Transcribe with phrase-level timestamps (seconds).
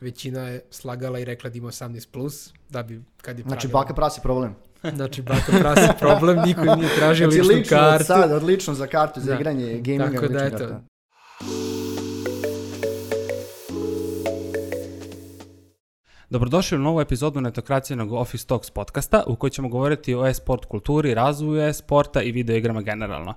[0.00, 3.72] većina je slagala i rekla da ima 18+, plus, da bi kad je Znači, pravila-
[3.74, 4.54] baka prasi problem.
[4.94, 8.04] Znači, baka prasi problem, niko nije tražio Znači, ličnu lično kartu.
[8.04, 9.34] sad, odlično za kartu, za Da.
[9.34, 10.10] igranje gaminga.
[10.12, 10.58] Tako da, eto.
[10.58, 10.80] karta.
[16.30, 21.14] Dobrodošli u novu epizodu netokracijenog Office Talks podcasta u kojoj ćemo govoriti o e-sport kulturi,
[21.14, 23.34] razvoju e-sporta i videoigrama generalno.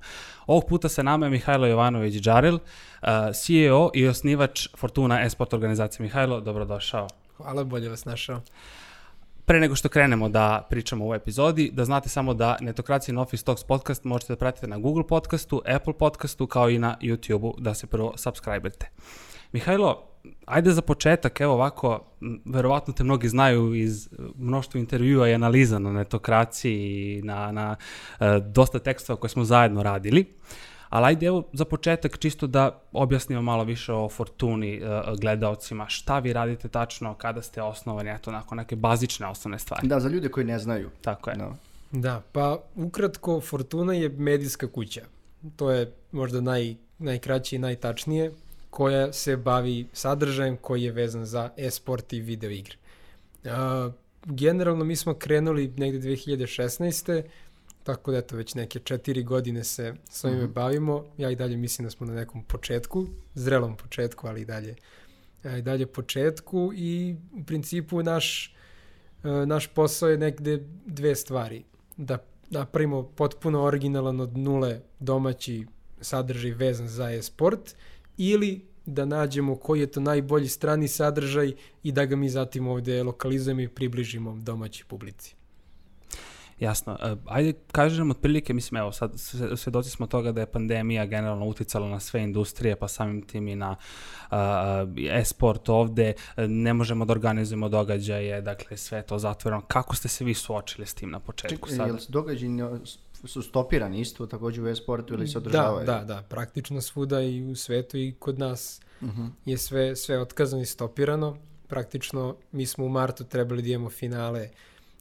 [0.47, 6.03] Ovog puta sa nama je Mihajlo Jovanović Džaril, uh, CEO i osnivač Fortuna e-sport organizacije.
[6.03, 7.07] Mihajlo, dobrodošao.
[7.37, 8.41] Hvala, bolje vas našao.
[9.45, 13.45] Pre nego što krenemo da pričamo u ovoj epizodi, da znate samo da Netokracijen Office
[13.45, 17.73] Talks podcast možete da pratite na Google podcastu, Apple podcastu, kao i na YouTube-u, da
[17.73, 18.89] se prvo subscriberite.
[19.51, 20.10] Mihajlo,
[20.45, 21.99] ajde za početak, evo ovako,
[22.45, 27.75] verovatno te mnogi znaju iz e, mnoštva intervjua i analiza na netokraciji i na, na
[28.19, 30.25] e, dosta tekstova koje smo zajedno radili.
[30.89, 34.81] Ali ajde evo za početak čisto da objasnimo malo više o Fortuni e,
[35.21, 35.85] gledaocima.
[35.89, 39.87] Šta vi radite tačno, kada ste osnovani, eto onako neke bazične osnovne stvari.
[39.87, 40.89] Da, za ljude koji ne znaju.
[41.01, 41.37] Tako je.
[41.37, 41.55] No.
[41.91, 45.01] Da, pa ukratko, Fortuna je medijska kuća.
[45.55, 48.31] To je možda naj, najkraće i najtačnije,
[48.71, 52.75] koja se bavi sadržajem koji je vezan za e-sport i video igre.
[53.45, 53.91] A,
[54.25, 57.23] generalno mi smo krenuli negde 2016.
[57.83, 61.05] Tako da eto, već neke četiri godine se s ovime bavimo.
[61.17, 64.75] Ja i dalje mislim da smo na nekom početku, zrelom početku, ali i dalje,
[65.57, 68.55] i dalje početku i u principu naš,
[69.23, 71.63] naš posao je negde dve stvari.
[71.97, 72.17] Da
[72.49, 75.65] napravimo potpuno originalan od nule domaći
[76.01, 77.75] sadržaj vezan za e-sport
[78.29, 81.53] ili da nađemo koji je to najbolji strani sadržaj
[81.83, 85.35] i da ga mi zatim ovde lokalizujemo i približimo domaćoj publici.
[86.59, 86.97] Jasno.
[87.03, 91.45] E, ajde, kažem otprilike, mislim, evo, sad sve- svedoci smo toga da je pandemija generalno
[91.45, 93.75] uticala na sve industrije, pa samim tim i na
[94.31, 94.37] uh,
[95.09, 96.13] e-sport ovde.
[96.37, 99.61] E, Ne možemo da organizujemo događaje, dakle, sve je to zatvoreno.
[99.61, 101.87] Kako ste se vi suočili s tim na početku Čekaj, sada?
[101.89, 102.49] jel su događaji
[103.25, 105.85] su stopirani isto također u e-sportu ili se Da, održavaju?
[105.85, 109.25] da, da, praktično svuda i u svetu i kod nas Mhm.
[109.45, 111.37] je sve, sve otkazano i stopirano.
[111.67, 114.49] Praktično mi smo u martu trebali da imamo finale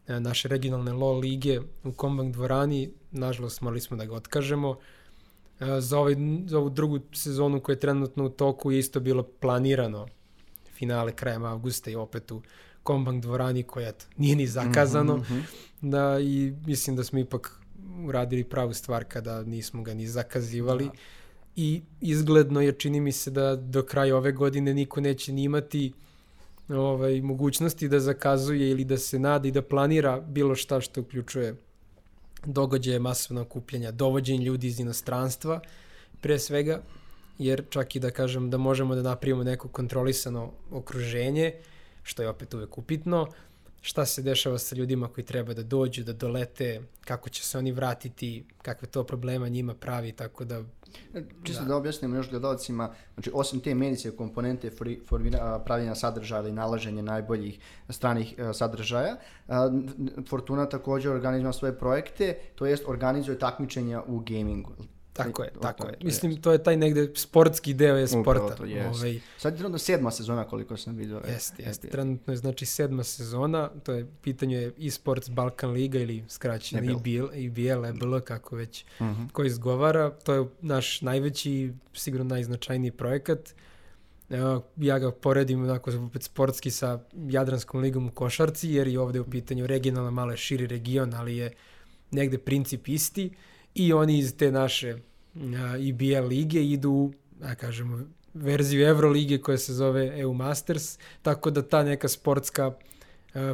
[0.09, 4.77] e, naše regionalne LOL lige u Kombank dvorani, nažalost morali smo da ga otkažemo.
[5.61, 6.15] E, Za, ovaj,
[6.47, 10.07] za ovu drugu sezonu koja je trenutno u toku je isto bilo planirano
[10.69, 12.43] finale krajem avgusta i opet u
[12.83, 15.17] Kombank dvorani koja eto, nije ni zakazano.
[15.17, 15.45] Mhm, mhm.
[15.83, 17.60] Da, i mislim da smo ipak
[18.05, 20.85] uradili pravu stvar kada nismo ga ni zakazivali.
[20.85, 20.93] Da.
[21.57, 25.93] I izgledno je, čini mi se da do kraja ove godine niko neće ni imati
[26.69, 31.55] ovaj, mogućnosti da zakazuje ili da se nada i da planira bilo šta što uključuje
[32.45, 35.61] događaje masovnog okupljanja, dovođenje ljudi iz inostranstva,
[36.21, 36.83] pre svega,
[37.39, 41.53] jer čak i da kažem da možemo da napravimo neko kontrolisano okruženje,
[42.03, 43.29] što je opet uvek upitno,
[43.81, 47.73] šta se dešava sa ljudima koji treba da dođu, da dolete, kako će se oni
[47.73, 50.63] vratiti, kakve to problema njima pravi, tako da
[51.45, 51.69] Čisto Da.
[51.69, 54.71] da, objasnimo još gledalcima, znači osim te medijske komponente
[55.09, 57.59] formira, pravljenja sadržaja ili nalaženje najboljih
[57.89, 59.17] stranih a, sadržaja,
[60.29, 64.73] Fortuna također organizuje svoje projekte, to jest organizuje takmičenja u gamingu.
[65.15, 65.93] Tako je, To- tako to- je.
[65.95, 68.55] to Mislim, to je taj negde sportski deo je sporta.
[68.55, 68.89] to jest.
[68.91, 71.21] Ovaj, Sad je trenutno sedma sezona koliko sam vidio.
[71.21, 71.89] e, Jeste, jeste.
[71.89, 76.91] Trenutno je znači sedma sezona, to je pitanje je eSports Balkan Liga ili skraćeno EBL.
[76.93, 79.27] EBL, EBL, EBL, kako već Mhm.
[79.27, 80.11] ko izgovara.
[80.13, 83.55] To je naš najveći, sigurno najznačajniji projekat.
[84.31, 89.21] Evo, ja ga poredim onako opet sportski sa Jadranskom ligom u košarci, jer je ovde
[89.21, 91.53] u pitanju regionalna, malo je širi region, ali je
[92.11, 93.31] negde princip isti.
[93.75, 94.99] I oni iz te naše
[95.37, 98.01] a, EBL lige idu, da kažemo,
[98.35, 102.73] verziju Evrolige koja se zove EU Masters, tako da ta neka sportska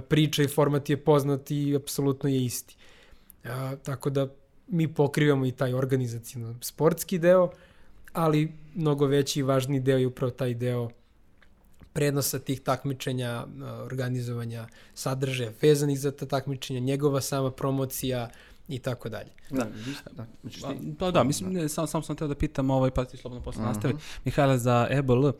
[0.08, 2.76] priča i format je poznat i apsolutno je isti.
[3.82, 4.28] Tako da
[4.68, 7.50] mi pokrivamo i taj organizacijno sportski deo,
[8.12, 10.90] ali mnogo veći i važniji deo je upravo taj deo
[11.92, 13.46] prednosa tih takmičenja,
[13.84, 18.30] organizovanja sadržaja vezanih za ta takmičenja, njegova sama promocija
[18.68, 19.30] i tako dalje.
[19.50, 22.34] Da, ste- da, znači Pa, ti- Pa da, mislim, ne, samo sam sam teo da
[22.36, 23.68] pitam, ovaj, pa ti slobodno posle Mhm.
[23.68, 23.94] nastavi.
[24.24, 25.32] Mihajla, za EBL, e,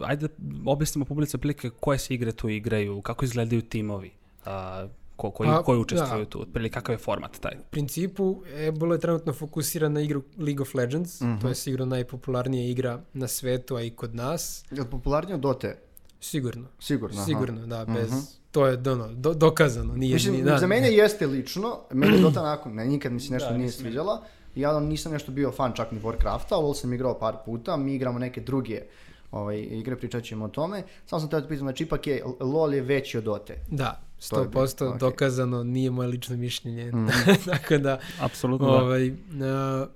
[0.00, 0.34] ajde da
[0.66, 4.10] objasnimo publici otprilike koje se igre tu igraju, kako izgledaju timovi,
[4.44, 4.86] a,
[5.16, 6.30] ko, koji, Pa, koji učestvuju da.
[6.30, 7.52] tu, otprilike kakav je format taj.
[7.54, 11.38] U principu, EBL je trenutno fokusiran na igru League of Legends, Mhm.
[11.38, 14.64] to je sigurno najpopularnija igra na svetu, a i kod nas.
[14.70, 15.78] Je li popularnije od Dote?
[16.22, 16.68] Sigurno.
[16.78, 17.16] Sigurno.
[17.16, 17.24] aha.
[17.26, 18.10] Sigurno, da, bez...
[18.10, 18.20] Mhm.
[18.50, 19.94] To je ono, do, dokazano.
[19.94, 23.32] Nije, Mislim, ni, da, za mene jeste lično, meni Dota onako, ne, nikad mi se
[23.32, 24.22] nešto Da, nije sviđala.
[24.54, 28.18] Ja nisam nešto bio fan čak ni Warcrafta, ali sam igrao par puta, mi igramo
[28.18, 28.82] neke druge
[29.30, 30.82] ovaj, igre, pričat ćemo o tome.
[31.06, 33.58] Samo sam teo da pitam, znači ipak je LOL je veći od Dote.
[33.70, 34.98] Da, To je 100% bitno, okej.
[34.98, 36.86] dokazano, nije moje lično mišljenje.
[36.86, 37.08] Mhm.
[37.50, 38.82] Tako da, Apsolutno da.
[38.82, 39.86] ovaj, a,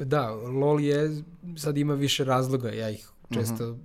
[0.00, 1.22] da, LOL je,
[1.56, 3.76] sad ima više razloga, ja ih često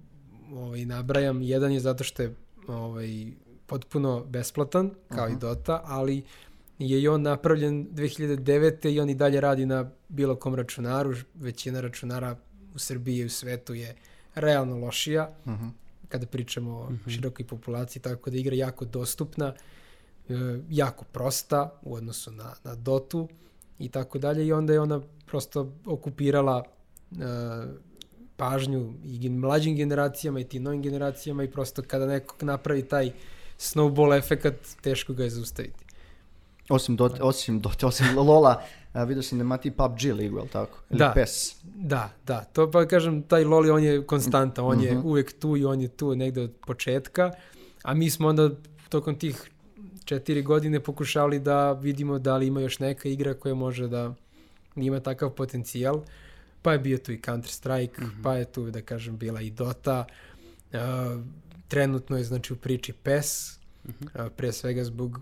[0.53, 1.42] ovaj, nabrajam.
[1.42, 2.36] Jedan je zato što je
[2.68, 3.25] ovaj,
[3.65, 6.24] potpuno besplatan, kao i Dota, ali
[6.80, 8.89] je i on napravljen 2009.
[8.89, 11.13] i on i dalje radi na bilo kom računaru.
[11.36, 12.36] Većina računara
[12.75, 13.95] u Srbiji i u svetu je
[14.36, 15.68] realno lošija Mhm.
[16.09, 19.53] kada pričamo o širokoj populaciji, tako da igra jako dostupna,
[20.30, 20.33] e,
[20.69, 23.27] jako prosta u odnosu na, na Dotu
[23.80, 26.63] i tako dalje i onda je ona prosto okupirala
[27.12, 27.15] e,
[28.38, 33.12] pažnju i mlađim generacijama i tim novim generacijama i prosto kada neko napravi taj
[33.60, 35.86] snowball efekat, teško ga je zaustaviti.
[36.70, 38.62] Osim Dota, osim Dota, osim Lola,
[38.94, 40.80] a, vidio sam da ima ti PUBG ligu, jel tako?
[40.90, 41.12] Ili Da.
[41.16, 41.56] PES.
[41.64, 45.08] Da, da, to pa kažem, taj Loli on je konstantan, on je Mhm.
[45.08, 47.31] uvek tu i on je tu negde od početka,
[47.84, 48.50] a mi smo onda
[48.90, 49.52] tokom tih
[50.06, 54.14] četiri godine pokušali da vidimo da li ima još neka igra koja može da
[54.76, 56.02] ima takav potencijal,
[56.66, 60.06] pa je bio tu i Counter Strike, pa je tu da kažem bila i Dota,
[60.66, 60.80] uh,
[61.68, 63.92] trenutno je znači u priči PES, uh,
[64.30, 65.20] pre svega zbog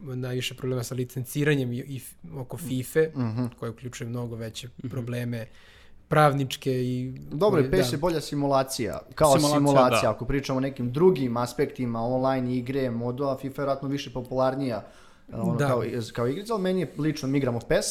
[0.00, 2.00] najviše problema sa licenciranjem i, i
[2.34, 3.44] oko FIFA, Mhm.
[3.58, 5.46] koje uključuje mnogo veće probleme
[6.08, 7.12] pravničke i...
[7.22, 10.10] Dobro, koje- PES je bolja simulacija, kao Simulacija, simulacija, da.
[10.10, 14.84] ako pričamo o nekim drugim aspektima online igre, modova, FIFA je vjerojatno više popularnija
[15.32, 15.66] ono, Da.
[15.66, 15.82] kao,
[16.12, 17.86] kao igrica, ali meni je lično, mi igramo PES,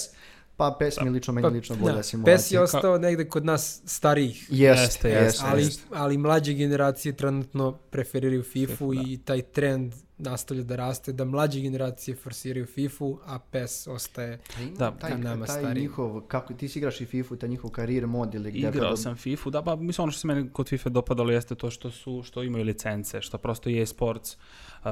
[0.58, 2.36] pa PES mi je lično, meni je lično bolja da, simulacija.
[2.36, 5.84] PES je ostao negde kod nas starijih, Jeste, Jeste, jeste, ali, jeste.
[5.92, 9.02] ali mlađe generacije trenutno preferiraju FIFU FIFU, da.
[9.02, 14.40] i taj trend nastavlja da raste, da mlađe generacije forsiraju FIFU, a PES ostaje...
[14.60, 15.82] Ima Da, taj, ka nama taj starijim.
[15.82, 18.98] njihov, kako ti si igraš i FIFA, taj njihov karir mod ili gdje Igrao kada-
[18.98, 21.92] sam FIFA, da, pa mislim ono što se meni kod FIFA dopadalo jeste to što
[21.92, 24.38] su, što imaju licence, što prosto je sports,
[24.80, 24.90] uh,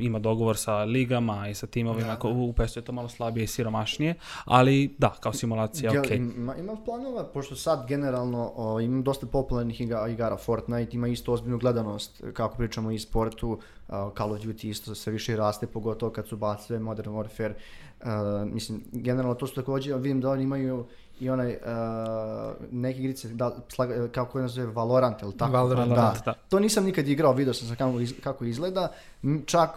[0.00, 3.44] ima dogovor sa ligama i sa timovima, Da, ko- u PES-u je to malo slabije
[3.44, 4.14] i siromašnije,
[4.44, 6.16] ali da, kao simulacija, Jel, okej.
[6.16, 11.32] Ima, ima planova, pošto sad generalno o, ima dosta popularnih iga, igara, Fortnite ima isto
[11.32, 13.58] ozbiljnu gledanost, kako pričamo i sportu,
[13.88, 17.52] a, Call of Duty isto sve više raste, pogotovo kad su bacile Modern Warfare.
[18.02, 20.86] A, mislim, generalno to su također, vidim da oni imaju
[21.20, 25.52] i onaj, a, neke igrice, da, slaga, kako je nazove, Valorant, ili tako?
[25.52, 26.34] Valorant, Valorant, da.
[26.48, 28.92] To nisam nikad igrao, vidio sam kako, kako izgleda.
[29.46, 29.70] Čak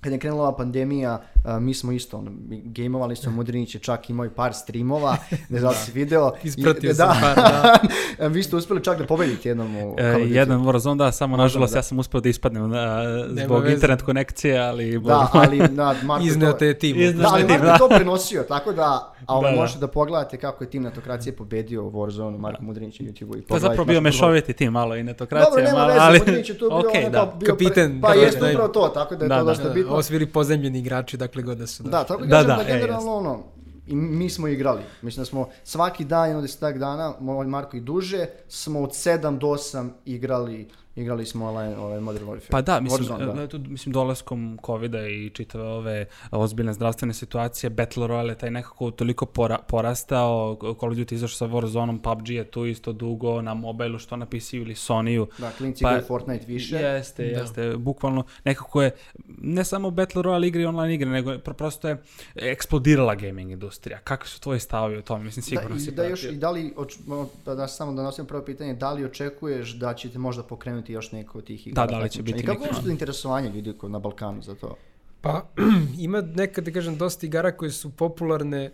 [0.00, 2.30] kad je krenula ova pandemija, a, mi smo isto, ono,
[2.64, 5.16] gameovali smo, Mudrinić je čak imao i par streamova,
[5.48, 6.32] ne znam da si video.
[6.44, 7.78] Ispratio I- sam par, da.
[8.28, 11.78] Vi ste uspjeli čak da pobedite jednom u E, jedan Warzone, da, samo nažalost da.
[11.78, 13.74] ja sam uspio da ispadnem na, Nema zbog veze.
[13.74, 14.98] internet konekcije, ali...
[15.00, 16.96] Da, ali na Marko Izneo te tim.
[16.98, 17.72] Izneo Da, ali tim, Marko da.
[17.72, 18.82] je to prenosio, tako da,
[19.26, 19.56] a Da, da.
[19.56, 23.36] možete da pogledate kako je tim netokracije pobedio u Warzone, Marko Mudrinić na YouTube-u.
[23.36, 26.18] i To je zapravo bio mešoviti tim malo i netokracija, Dobro, nema malo, veze, ali...
[26.18, 27.18] Mudrinić je tu bio, Okej, ono da.
[27.18, 29.50] kao bio Kapitan, Pa da, jeste da, upravo to, tako da je Da, to da.
[29.50, 29.92] dosta bitno.
[29.92, 32.56] Ovo su bili pozemljeni igrači, dakle god da su Da, tako da, Da, kažem da,
[32.56, 33.44] da, e, generalno ono,
[33.86, 34.82] i mi smo igrali.
[35.02, 39.38] Mislim da smo svaki dan, jedno desetak dana, moj Marko i duže, smo od 7
[39.38, 42.50] do 8 igrali, igrali smo ovaj, ovaj Modern Warfare.
[42.50, 43.42] Pa da, mislim, Warzone, da.
[43.42, 48.50] e, tu, mislim dolaskom covida i čitave ove ozbiljne zdravstvene situacije, Battle Royale je taj
[48.50, 53.42] nekako toliko pora, porastao, Call of Duty izašao sa Warzoneom, PUBG je tu isto dugo,
[53.42, 55.26] na mobilu, što na PC-u ili Sony-u.
[55.38, 56.76] Da, klinci Pa- igraju Fortnite više.
[56.76, 57.40] Jeste, Da.
[57.40, 58.90] jeste, bukvalno nekako je,
[59.38, 62.02] ne samo Battle Royale igre i online igre, nego prosto je
[62.34, 63.98] eksplodirala gaming industrija.
[63.98, 65.24] Kakvi su tvoji stavovi o tome?
[65.24, 66.96] Mislim, sigurno da, si i, da, još, i da li, oč,
[67.44, 71.12] da, da samo da nosim prvo pitanje, da li očekuješ da ćete možda pokrenuti još
[71.12, 71.86] neko od tih igara?
[71.86, 72.36] Da, da li će takmičenja?
[72.36, 74.76] biti I kako je što interesovanje ljudi na Balkanu za to?
[75.20, 75.46] Pa,
[75.98, 78.72] ima nekad, da kažem, dosta igara koje su popularne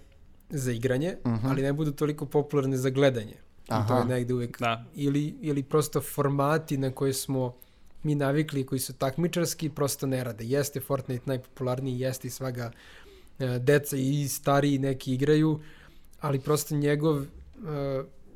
[0.50, 3.36] za igranje, ali ne budu toliko popularne za gledanje.
[3.64, 3.98] I to Aha.
[3.98, 4.60] je negde uvek.
[4.60, 4.84] Da.
[4.94, 7.54] Ili, ili prosto formati na koje smo
[8.02, 10.44] mi navikli, koji su takmičarski, prosto ne rade.
[10.44, 12.70] Jeste Fortnite najpopularniji, jeste i svaga
[13.38, 15.60] e, deca i stariji neki igraju,
[16.20, 17.26] ali prosto njegov e,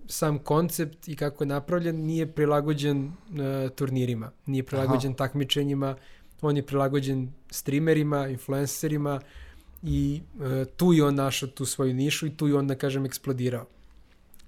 [0.06, 5.97] sam koncept i kako je napravljen nije prilagođen e, turnirima, nije prilagođen takmičenjima,
[6.40, 9.21] on je prilagođen streamerima, influencerima
[9.82, 13.06] i e, tu je on našao tu svoju nišu i tu je on, da kažem,
[13.06, 13.66] eksplodirao.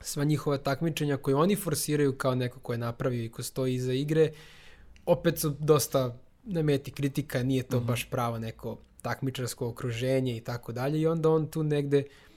[0.00, 3.92] Sva njihova takmičenja koje oni forsiraju kao neko ko je napravio i ko stoji iza
[3.92, 4.32] igre,
[5.06, 10.72] opet su dosta na meti kritika, nije to baš pravo neko takmičarsko okruženje i tako
[10.72, 12.33] dalje i onda on tu negde uh,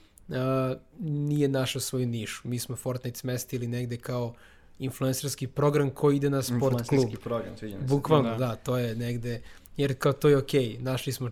[0.98, 2.48] nije našao svoju nišu.
[2.48, 4.34] Mi smo Fortnite smestili negde kao
[4.78, 6.72] influencerski program koji ide na sport klub.
[6.80, 7.94] Influencerski program, sviđa mi se.
[7.94, 8.36] Bukvalno, Da.
[8.36, 8.56] da.
[8.56, 9.40] to je negde,
[9.76, 11.30] jer kao to je okej, našli smo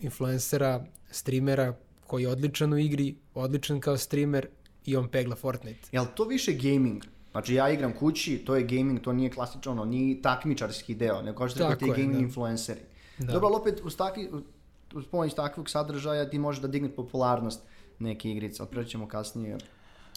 [0.00, 1.74] influencera, streamera
[2.06, 4.46] koji je odličan u igri, odličan kao streamer
[4.84, 5.88] i on pegla Fortnite.
[5.92, 7.04] Jel to više gaming?
[7.30, 11.38] Znači ja igram kući, to je gaming, to nije klasično, ono, nije takmičarski deo, nego
[11.38, 12.18] kao što Tako ti je, gaming da.
[12.18, 12.80] influenceri.
[13.18, 13.32] Da.
[13.32, 14.30] Dobro, ali opet uz, takvi,
[14.94, 17.60] uz pomoć takvog sadržaja ti možeš da digneš popularnost
[17.98, 19.58] neke igrice, ali ćemo kasnije,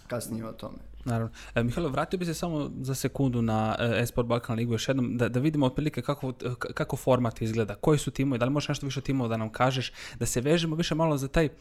[0.08, 0.78] kasnije o tome.
[1.06, 1.30] Naravno.
[1.56, 5.18] E, Mihajlo, vratio bi se samo za sekundu na e, Esport Balkan Ligu još jednom,
[5.18, 6.34] da, da vidimo otprilike kako,
[6.74, 9.92] kako format izgleda, koji su timovi, da li možeš nešto više timova da nam kažeš,
[10.16, 11.52] da se vežemo više malo za taj e,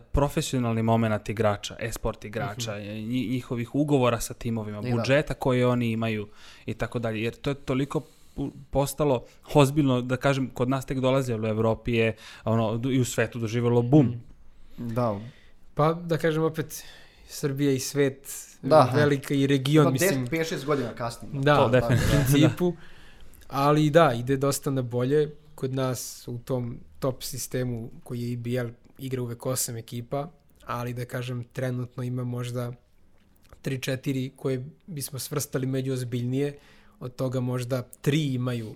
[0.00, 2.80] profesionalni moment igrača, esport igrača, Mhm.
[2.80, 4.96] e, nji- njihovih ugovora sa timovima, I da.
[4.96, 6.28] budžeta koje oni imaju
[6.66, 8.02] i tako dalje, jer to je toliko
[8.70, 13.04] postalo ozbiljno, da kažem, kod nas tek dolazi, ali u Evropi je ono, i u
[13.04, 14.14] svetu doživjelo bum.
[14.78, 15.20] Da,
[15.74, 16.84] Pa da kažem opet,
[17.28, 18.92] Srbija i svet, Da.
[18.94, 20.26] velika i region, no, mislim.
[20.26, 21.32] 5-6 godina kasnije.
[21.42, 22.72] Da, To da, u principu.
[23.48, 25.34] Ali da, ide dosta na bolje.
[25.54, 30.30] Kod nas u tom top sistemu koji je IBL igra uvek osam ekipa,
[30.66, 32.72] ali da kažem trenutno ima možda
[33.64, 36.58] 3-4 koje bismo svrstali među ozbiljnije.
[37.00, 38.74] Od toga možda tri imaju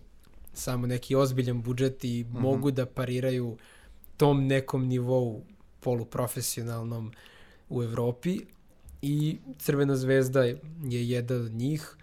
[0.52, 3.56] samo neki ozbiljan budžet i mogu da pariraju
[4.16, 5.44] tom nekom nivou
[5.80, 7.12] poluprofesionalnom
[7.68, 8.40] u Evropi
[9.02, 10.58] i Crvena zvezda je
[11.08, 11.96] jedan od njih,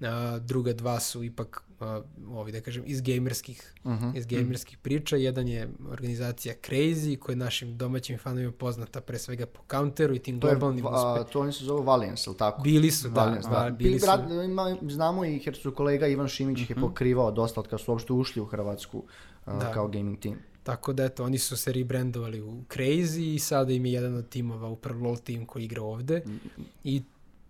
[0.00, 4.16] a, druga dva su ipak a, ovi da kažem iz gamerskih Mhm.
[4.16, 5.16] iz gamerskih priča.
[5.16, 10.18] Jedan je organizacija Crazy koja je našim domaćim fanovima poznata pre svega po counteru i
[10.18, 11.24] tim To, je, globalnim a, uspehima.
[11.24, 12.62] to oni se zovu Valiance, ili tako?
[12.62, 14.06] Bili su, da, Valiance, da, bili su.
[14.06, 17.80] Brat, ima, znamo ih jer su kolega Ivan Šimić ih je pokrivao dosta od kad
[17.80, 19.02] su uopšte ušli u Hrvatsku
[19.44, 19.72] a, Da.
[19.72, 20.36] kao gaming team.
[20.68, 24.28] Tako da eto, oni su se rebrandovali u Crazy i sada im je jedan od
[24.28, 26.22] timova upravo LoL tim koji igra ovde.
[26.84, 27.02] I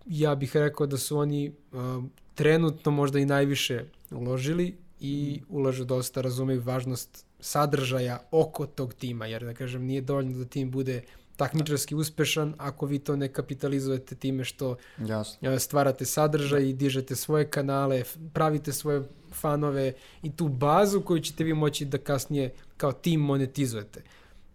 [0.05, 6.21] ja bih rekao da su oni um, trenutno možda i najviše uložili i ulažu dosta,
[6.21, 11.01] razumeju važnost sadržaja oko tog tima, jer da kažem nije dovoljno da tim bude
[11.35, 14.75] takmičarski uspešan ako vi to ne kapitalizujete time što
[15.07, 15.59] Jasno.
[15.59, 21.53] stvarate sadržaj i dižete svoje kanale, pravite svoje fanove i tu bazu koju ćete vi
[21.53, 24.03] moći da kasnije kao tim monetizujete.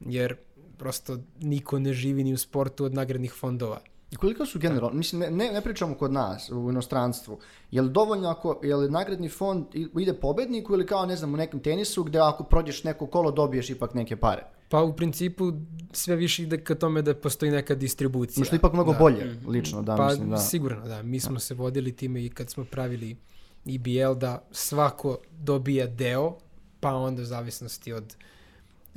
[0.00, 0.36] Jer
[0.78, 3.80] prosto niko ne živi ni u sportu od nagradnih fondova.
[4.10, 7.38] I koliko su generalno, mislim, ne, ne, ne pričamo kod nas, u inostranstvu,
[7.70, 11.36] je li dovoljno ako, je li nagradni fond ide pobedniku ili kao, ne znam, u
[11.36, 14.44] nekom tenisu gde ako prođeš neko kolo dobiješ ipak neke pare?
[14.68, 15.52] Pa u principu
[15.92, 18.44] sve više ide ka tome da postoji neka distribucija.
[18.52, 18.98] Je ipak mnogo Da.
[18.98, 20.36] bolje, lično, da, pa mislim, da.
[20.36, 21.02] sigurno, da.
[21.02, 23.16] Mi smo se vodili time i kad smo pravili
[23.64, 26.36] IBL da svako dobija deo,
[26.84, 28.16] pa onda u zavisnosti od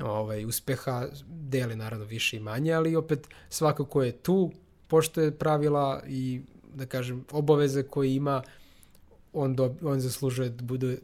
[0.03, 4.51] ovaj, uspeha deli naravno više i manje, ali opet svako ko je tu
[4.87, 6.41] poštuje pravila i
[6.73, 8.41] da kažem obaveze koje ima
[9.33, 10.97] on, do, on zaslužuje da bude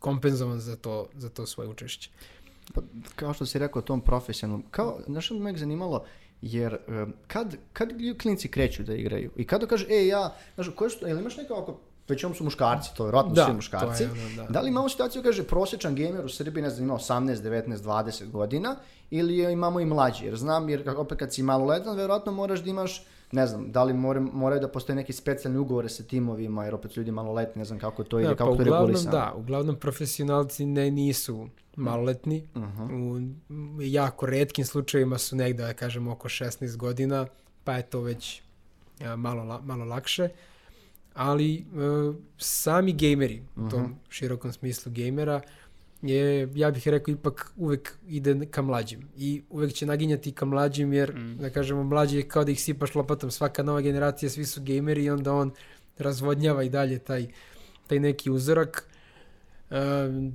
[0.00, 2.10] kompenzovan za to, za to svoje učešće.
[2.74, 2.82] Pa,
[3.16, 6.04] kao što si rekao, tom profesionalnom, kao, znaš što me uvijek zanimalo,
[6.42, 6.78] jer
[7.26, 11.18] kad, kad klinci kreću da igraju i kada kaže, e, ja, znaš, koje su, jel
[11.18, 14.46] imaš neka ako, većinom su muškarci, to je vjerojatno Da, svi muškarci, je ono, da.
[14.48, 18.30] da li imamo situaciju, kaže, prosječan gamer u Srbiji, ne znam, ima 18, 19, 20
[18.30, 18.76] godina,
[19.10, 23.04] ili imamo i mlađi, jer znam, jer opet kad si maloletan, vjerojatno moraš da imaš,
[23.32, 26.92] ne znam, da li more, moraju da postoje neki specijalni ugovore sa timovima, jer opet
[26.92, 29.16] su ljudi maloletni, ne znam kako to ide, Da, kako pa to uglavnom, regulisano.
[29.16, 32.48] da, uglavnom profesionalci ne nisu maloletni.
[32.92, 33.20] U
[33.82, 37.26] jako redkim slučajevima su negde, da kažem, oko 16 godina,
[37.64, 38.42] pa je to već
[39.16, 40.28] malo, malo lakše.
[41.16, 41.62] Ali e,
[42.38, 45.40] sami gejmeri, u tom širokom smislu gejmera,
[46.02, 49.08] je, ja bih rekao, ipak uvek ide ka mlađim.
[49.16, 52.94] I uvek će naginjati ka mlađim, jer, da kažemo, mlađi je kao da ih sipaš
[52.94, 53.30] lopatom.
[53.30, 55.50] Svaka nova generacija, svi su gejmeri i onda on
[55.98, 57.26] razvodnjava i dalje taj,
[57.86, 58.88] taj neki uzorak.
[59.70, 59.76] E,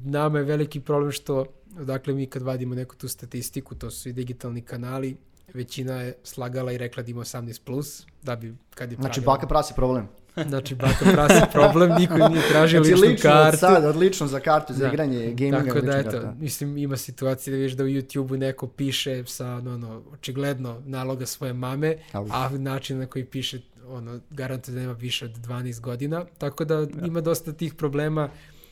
[0.03, 4.13] nama je veliki problem što, dakle, mi kad vadimo neku tu statistiku, to su svi
[4.13, 5.15] digitalni kanali,
[5.53, 9.25] većina je slagala i rekla da ima 18+, plus, da bi, kad je Znači, pravila-
[9.25, 10.07] baka prasi problem.
[10.39, 13.57] Znači, baka prasi problem, niko im nije tražio Znači, ličnu lično kartu.
[13.57, 14.87] sad, odlično za kartu, za Da.
[14.87, 15.63] igranje gaminga.
[15.63, 16.33] Tako da, eto, karta.
[16.33, 21.25] mislim, ima situacije da vidiš da u YouTube-u neko piše sa, ono, ono, očigledno naloga
[21.25, 22.27] svoje mame, Au.
[22.31, 26.87] a način na koji piše, ono, garantuje da nema više od 12 godina, tako da
[27.05, 28.29] ima dosta tih problema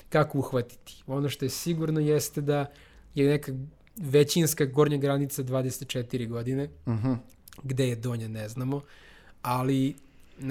[0.10, 1.04] kako uhvatiti.
[1.08, 2.66] Ono što je sigurno jeste da
[3.16, 3.52] je neka
[3.98, 7.14] većinska gornja granica 24 godine, Mhm.
[7.64, 8.82] gde je donja ne znamo,
[9.42, 9.96] ali...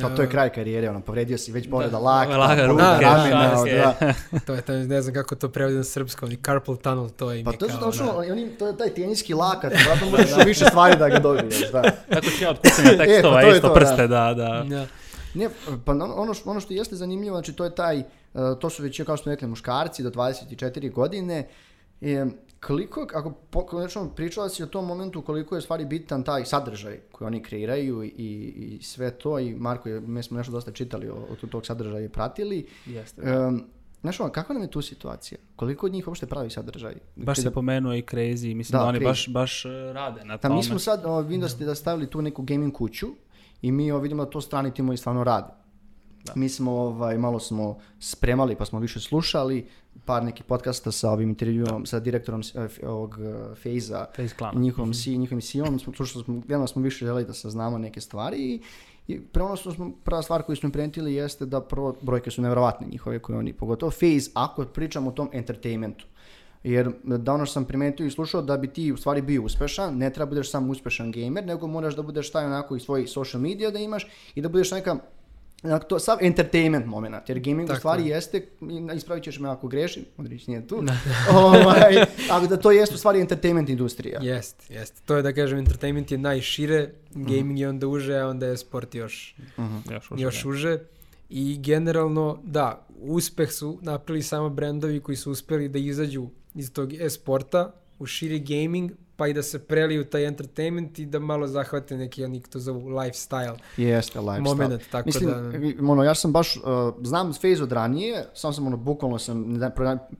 [0.00, 2.82] To, to je e, kraj karijere, ono, povredio si već povreda Da, laga, povreda ruke,
[2.82, 3.76] ramena, šaske.
[3.76, 4.14] da.
[4.46, 7.30] To je, to je, ne znam kako to prevodi na srpsko, oni carpal tunnel, to
[7.30, 8.32] je im Pa je to su kao, da.
[8.32, 11.82] oni, to je taj teniski lakat, vratno možeš u više stvari da ga dobiješ, da.
[12.12, 14.64] Tako ću ja od kucanja tekstova, E, pa to je isto to, prste, da, da.
[14.68, 14.86] Da.
[15.34, 15.48] Ne,
[15.84, 18.04] pa ono, ono, što, ono što jeste zanimljivo, znači to je taj, uh,
[18.60, 21.48] to su već, kao što smo rekli, muškarci do 24 godine
[22.00, 22.26] E,
[22.60, 27.26] koliko, ako konačno pričala si o tom momentu koliko je stvari bitan taj sadržaj koji
[27.26, 31.14] oni kreiraju i, i sve to i Marko, je- mi smo nešto dosta čitali o,
[31.14, 32.66] o tog sadržaja i pratili.
[32.86, 33.36] Jeste.
[33.38, 33.64] Um,
[34.00, 35.38] znaš ono, kakva nam je tu situacija?
[35.56, 36.94] Koliko od njih uopšte pravi sadržaj?
[37.16, 39.04] Baš Ti si da- pomenuo i Crazy, mislim Da, da, oni Crazy.
[39.04, 40.54] baš, baš e, rade na Da, tome.
[40.54, 43.06] mi smo sad, o, vidim da da stavili tu neku gaming kuću
[43.62, 45.48] i mi o, vidimo da to strani timovi stvarno rade.
[46.34, 46.40] Da.
[46.40, 49.66] Mi smo ovaj, malo smo spremali pa smo više slušali
[50.04, 54.58] par nekih podcasta sa ovim intervjuom, sa direktorom eh, ovog uh, Fejza Face Clan.
[54.60, 58.36] njihovom, si, njihovim CEO-om, smo, slušali smo, gledano smo više želi da saznamo neke stvari
[58.38, 58.62] i,
[59.08, 62.86] i prvo što smo, prva stvar koju smo prenijeli jeste da prvo brojke su nevjerovatne
[62.86, 66.06] njihove koje oni, pogotovo Phase, ako pričamo o tom entertainmentu.
[66.64, 69.96] Jer da ono što sam primetio i slušao da bi ti u stvari bio uspešan,
[69.96, 73.42] ne treba budeš samo uspešan gamer, nego moraš da budeš taj onako i svoj social
[73.42, 74.96] media da imaš i da budeš neka
[75.62, 78.08] Onako, to sav entertainment moment, jer gaming u Tako stvari je.
[78.08, 78.46] jeste,
[78.96, 80.76] ispravit ćeš me ako grešim, Modrić nije tu,
[81.34, 81.96] ovaj,
[82.30, 84.20] ali da to jeste u stvari entertainment industrija.
[84.22, 85.02] Jest, jest.
[85.04, 88.94] To je da kažem, entertainment je najšire, gaming je onda uže, a onda je sport
[88.94, 89.36] još,
[89.90, 90.48] Još, uže, još da.
[90.48, 90.78] uže.
[91.30, 96.92] I generalno, da, uspeh su napravili samo brendovi koji su uspeli da izađu iz tog
[96.92, 101.96] e-sporta u širi gaming, pa i da se preliju taj entertainment i da malo zahvate
[101.96, 104.42] neki, oni to zovu lifestyle Jeste, lifestyle.
[104.42, 105.92] moment, tako Mislim, da...
[105.92, 106.62] ono, ja sam baš, uh,
[107.02, 109.60] znam Phase od ranije, sam sam ono, bukvalno sam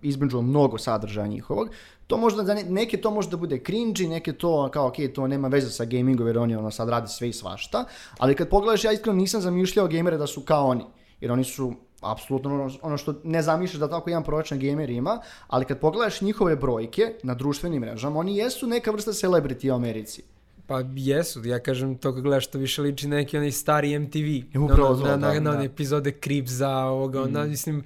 [0.02, 1.68] izbrinđuo mnogo sadržaja njihovog.
[2.06, 5.26] To možda, za ne- neke to može da bude cringy, neke to kao, ok, to
[5.26, 7.84] nema veze sa gamingom jer oni ono, sad rade sve i svašta,
[8.18, 10.84] ali kad pogledaš, ja iskreno nisam zamišljao gamere da su kao oni,
[11.20, 15.20] jer oni su apsolutno ono, ono što ne zamišljaš da tako jedan prosječan gamer ima,
[15.46, 20.22] ali kad pogledaš njihove brojke na društvenim mrežama, oni jesu neka vrsta celebrity u Americi.
[20.66, 24.58] Pa jesu, ja kažem to kad gledaš to više liči na neki onaj stari MTV.
[24.64, 25.64] Upravo na, to, na, da, na, na da.
[25.64, 27.48] epizode Cripsa, ovoga, ona, Mm.
[27.48, 27.84] mislim,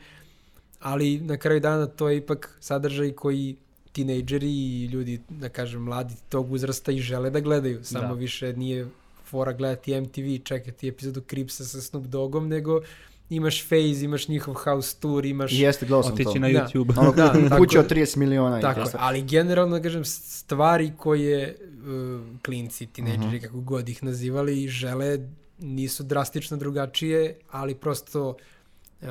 [0.80, 3.56] ali na kraju dana to je ipak sadržaj koji
[3.92, 7.84] tinejdžeri i ljudi, da kažem, mladi tog uzrasta i žele da gledaju.
[7.84, 8.12] Samo Da.
[8.14, 8.88] više nije
[9.24, 12.80] fora gledati MTV i čekati epizodu Cripsa sa Snoop Doggom, nego
[13.32, 15.52] imaš Phase, imaš njihov house tour, imaš...
[15.52, 16.22] I jeste, gledao sam to.
[16.22, 16.66] Otići na Da.
[16.66, 16.98] YouTube.
[16.98, 18.58] Ono, Da, tako kuće od 30 miliona.
[18.58, 18.98] i Tako to je, sve.
[19.02, 23.44] ali generalno da kažem stvari koje uh, klinci, tinejdžeri, Mhm.
[23.44, 25.18] kako god ih nazivali, žele
[25.58, 28.28] nisu drastično drugačije, ali prosto
[29.00, 29.08] uh,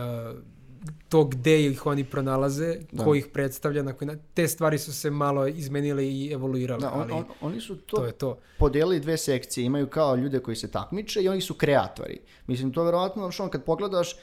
[1.10, 3.04] to gde ih oni pronalaze, Da.
[3.04, 4.16] ko ih predstavlja, na koji na...
[4.34, 7.98] te stvari su se malo izmenile i evoluirale, Da, on, ali on, oni su to,
[7.98, 8.38] to je to.
[8.60, 12.20] podelili dve sekcije, imaju kao ljude koji se takmiče i oni su kreatori.
[12.48, 14.18] Mislim, to verovatno, što kad pogledaš, e,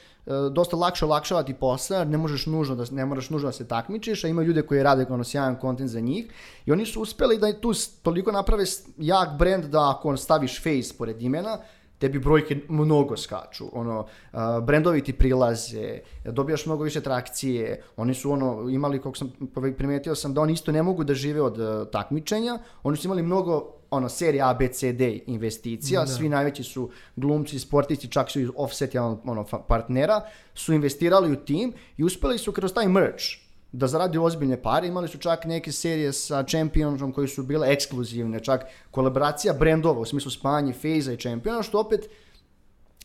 [0.51, 4.23] dosta lakše olakšavati posao, jer ne možeš nužno da, ne moraš nužno da se takmičiš,
[4.23, 6.25] a ima ljude koji rade ono sjajan kontent za njih
[6.65, 8.63] i oni su uspeli da tu toliko naprave
[8.97, 11.57] jak brand da ako staviš face pored imena,
[11.99, 18.31] tebi brojke mnogo skaču, ono, uh, brendovi ti prilaze, dobijaš mnogo više trakcije, oni su
[18.31, 19.31] ono, imali, kako sam
[19.77, 23.23] primetio sam, da oni isto ne mogu da žive od uh, takmičenja, oni su imali
[23.23, 26.07] mnogo ono, serija A, B, C, D investicija, Da.
[26.07, 30.21] svi najveći su glumci, sportisti, čak su i offset jedan ono, partnera,
[30.53, 34.87] su investirali u tim i uspeli su kroz taj merch da zaradi ozbiljne pare.
[34.87, 40.05] Imali su čak neke serije sa Championom koji su bile ekskluzivne, čak kolaboracija brendova u
[40.05, 42.09] smislu spajanja Phase i Championa, što opet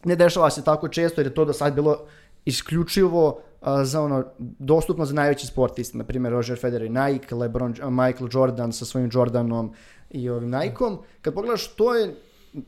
[0.05, 1.98] ne dešava se tako često jer je to do sad bilo
[2.44, 7.72] isključivo a, za ono dostupno za najveći sportiste, na primjer Roger Federer i Nike, LeBron,
[7.72, 9.72] Michael Jordan sa svojim Jordanom
[10.11, 10.98] i ovim Nikeom.
[11.22, 12.14] Kad pogledaš, to je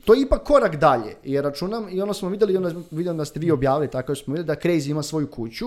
[0.04, 3.24] to je ipak korak dalje, jer računam, i ono smo vidjeli, i ono vidim da
[3.24, 5.66] ste vi objavili, tako smo vidjeli, da Crazy ima svoju kuću,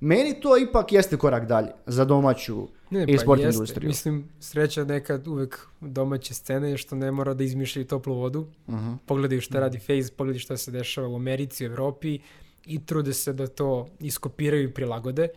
[0.00, 3.56] meni to ipak jeste korak dalje za domaću Ne, e-sport jeste.
[3.56, 3.88] industriju.
[3.88, 8.46] Mislim, sreća nekad uvek domaće scene je što ne mora da izmišljaju toplu vodu.
[8.68, 8.92] Mhm.
[9.06, 12.18] Pogledaju šta radi Face, pogledaju šta se dešava u Americi, u Evropi
[12.66, 15.28] i trude se da to iskopiraju i prilagode.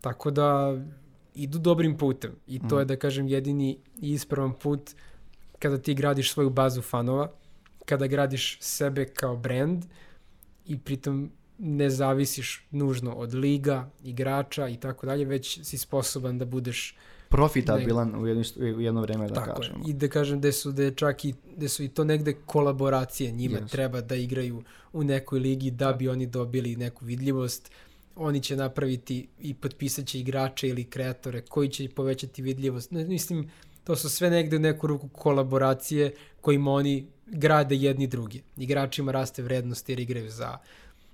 [0.00, 0.78] Tako da
[1.34, 2.32] idu dobrim putem.
[2.46, 4.90] I to je, da kažem, jedini i ispravan put
[5.58, 7.30] kada ti gradiš svoju bazu fanova,
[7.84, 9.84] kada gradiš sebe kao brand
[10.66, 16.44] i pritom ne zavisiš nužno od liga, igrača i tako dalje, već si sposoban da
[16.44, 16.96] budeš
[17.28, 18.44] Profitabilan u jedno,
[18.76, 19.84] u jedno vreme, da tako kažemo.
[19.86, 19.90] je.
[19.90, 23.58] I da kažem da su, da čak i, da su i to negde kolaboracije njima
[23.58, 23.70] Yes.
[23.70, 27.70] treba da igraju u nekoj ligi da bi oni dobili neku vidljivost.
[28.16, 32.90] Oni će napraviti i potpisat će igrače ili kreatore koji će povećati vidljivost.
[32.90, 33.50] Ne, Mislim,
[33.84, 38.42] to su sve negde u neku ruku kolaboracije kojima oni grade jedni drugi.
[38.56, 40.58] Igračima raste vrednost jer igraju za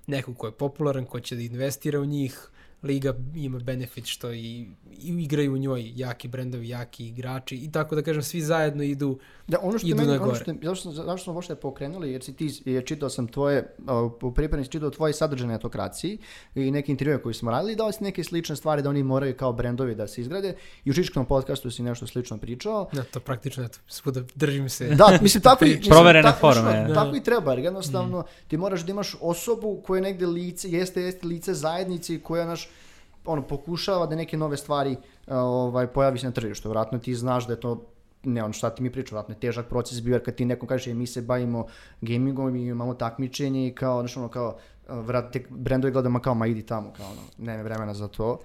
[0.07, 2.49] nekog ko je popularan, ko će da investira u njih,
[2.83, 7.95] liga ima benefit što i, i igraju u njoj jaki brendovi, jaki igrači i tako
[7.95, 10.39] da kažem svi zajedno idu Da, ono što Idu meni, na ono gore.
[10.39, 13.75] što, zašto, zašto smo uopšte pokrenuli, jer si ti, jer čitao sam tvoje,
[14.21, 16.17] u pripremi si čitao tvoje sadržaje na etokraciji
[16.55, 19.53] i neke intervjue koje smo radili, dao si neke slične stvari da oni moraju kao
[19.53, 22.89] brendovi da se izgrade i u Čičkom podcastu si nešto slično pričao.
[22.91, 26.61] na to praktično eto, svuda držim se Da, mislim tako i mislim, Proverene tako, forme,
[26.61, 26.93] znaš, da.
[26.93, 31.01] Tako i treba, jer jednostavno ti moraš da imaš osobu koja je negde lice, jeste,
[31.01, 32.69] jeste lice zajednice koja naš
[33.25, 36.69] ono pokušava da neke nove stvari ovaj pojavi se na tržištu.
[36.69, 37.81] Vratno ti znaš da je to
[38.25, 40.67] ne on šta ti mi priča, vratno je težak proces bio, jer kad ti nekom
[40.67, 41.65] kažeš "E, mi se bavimo
[42.01, 44.57] gamingom i imamo takmičenje i kao, znaš ono kao,
[44.89, 48.39] vrat, te brendovi gledamo kao, ma idi tamo, kao ono, nema vremena za to.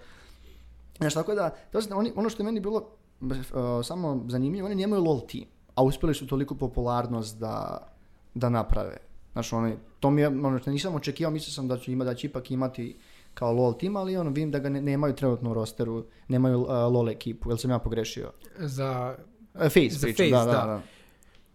[0.98, 2.88] Znaš, tako da, znači, oni, ono što je meni bilo
[3.20, 3.36] uh,
[3.84, 7.86] samo zanimljivo, oni nemaju LOL team, a uspeli su toliko popularnost da,
[8.34, 8.96] da naprave.
[9.32, 12.26] Znaš, oni, to mi je, ono nisam očekivao, mislio sam da će, ima, da će
[12.26, 12.96] ipak imati
[13.40, 16.68] kao LOL tim, ali ono, vidim da ga ne, nemaju trenutno u rosteru, nemaju uh,
[16.68, 18.32] LOL ekipu, jel sam ja pogrešio?
[18.58, 19.16] za
[19.54, 20.66] Uh, Face Za pričam, Face, da, da, da.
[20.66, 20.82] da.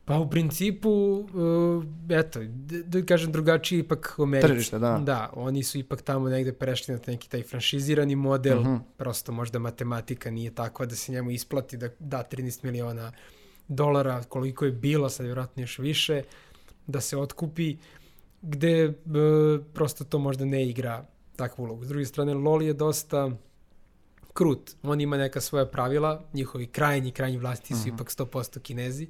[0.06, 2.40] Pa u principu, uh, eto,
[2.86, 4.48] da, kažem drugačiji ipak u Americi.
[4.48, 4.98] Tržište, da.
[5.04, 8.76] Da, oni su ipak tamo negde prešli na neki taj franšizirani model, Mhm.
[8.98, 13.12] prosto možda matematika nije takva da se njemu isplati da da 13 miliona
[13.68, 16.24] dolara, koliko je bilo, sad je vjerojatno još više,
[16.88, 17.78] da se otkupi,
[18.42, 18.94] gde e,
[19.74, 21.86] prosto to možda ne igra takvu ulogu.
[21.86, 23.32] S druge strane, LoL je dosta
[24.34, 24.76] krut.
[24.84, 29.08] On ima neka svoja pravila, njihovi krajnji, krajnji vlasti su ipak 100% kinezi,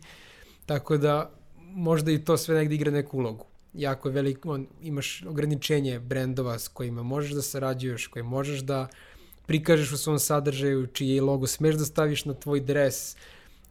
[0.66, 3.46] tako da možda i to sve negde igra neku ulogu.
[3.74, 8.88] Jako je velik, on, imaš ograničenje brendova s kojima možeš da sarađuješ, koje možeš da
[9.46, 13.16] prikažeš u svom sadržaju, čiji logo smeš da staviš na tvoj dres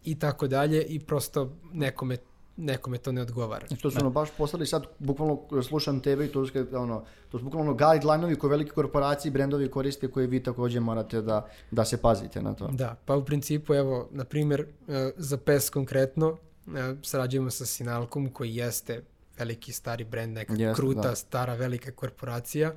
[0.04, 2.16] i tako dalje i prosto nekome,
[2.56, 3.66] nekome to ne odgovara.
[3.66, 7.38] Znači, to su ono baš poslali sad, bukvalno slušam tebe i to su, ono, to
[7.38, 11.84] su bukvalno guideline-ovi koje velike korporacije i brendovi koriste koje vi takođe morate da, da
[11.84, 12.68] se pazite na to.
[12.68, 16.36] Da, pa u principu, evo, na primjer, e, za PES konkretno,
[16.66, 19.02] e, sarađujemo sa Sinalkom, koji jeste
[19.38, 21.14] veliki stari brend, neka Jeste, kruta, da.
[21.14, 22.72] stara, velika korporacija.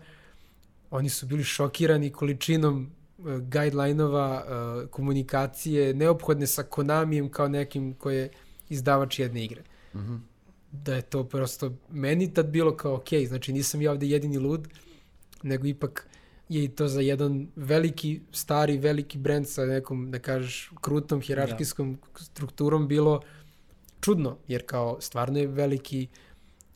[0.92, 8.18] Oni su bili šokirani količinom e, guideline-ova, e, komunikacije, neophodne sa Konamijem kao nekim koji
[8.18, 8.30] je
[8.70, 9.64] izdavač jedne igre.
[9.96, 10.16] Mhm.
[10.72, 14.68] Da je to prosto meni tad bilo kao ok, znači nisam ja ovde jedini lud,
[15.44, 16.08] nego ipak
[16.50, 21.98] je i to za jedan veliki, stari, veliki brend sa nekom, da kažeš, krutom hjerarhijskom
[22.16, 23.22] strukturom bilo
[24.02, 26.08] čudno, jer kao stvarno je veliki,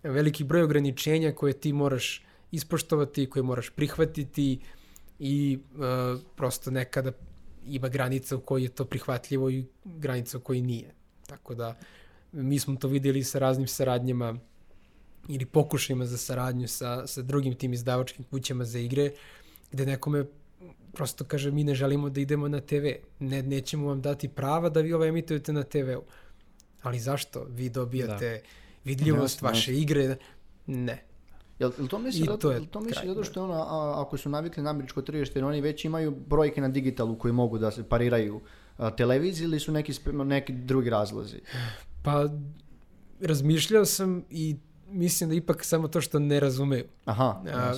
[0.04, 4.60] veliki broj ograničenja koje ti moraš ispoštovati, koje moraš prihvatiti
[5.20, 5.78] i e,
[6.36, 7.12] prosto nekada
[7.66, 10.94] ima granica u kojoj je to prihvatljivo i granica u kojoj nije.
[11.32, 11.76] Tako da
[12.32, 14.36] mi smo to vidjeli sa raznim saradnjama
[15.28, 19.12] ili pokušajima za saradnju sa, sa drugim tim izdavačkim kućama za igre,
[19.72, 20.26] gde nekome
[20.94, 22.86] prosto kaže mi ne želimo da idemo na TV,
[23.20, 26.04] ne, nećemo vam dati prava da vi ovo emitujete na TV-u.
[26.82, 27.46] Ali zašto?
[27.50, 28.42] Vi dobijate
[28.84, 30.16] vidljivost Jasno, vaše igre.
[30.68, 31.04] Ne.
[31.60, 33.24] Jel, jel to misli, zato, to je jel to misli zato da.
[33.24, 36.70] što je ono, a, ako su navikli na američko tržište, oni već imaju brojke na
[36.70, 38.42] digitalu koji mogu da se pariraju
[38.98, 39.94] televiziji ili su neki,
[40.26, 41.38] neki drugi razlozi?
[42.04, 42.30] Pa
[43.22, 44.56] razmišljao sam i
[44.88, 46.86] mislim da ipak samo to što ne razumeju.
[47.06, 47.74] Aha, A,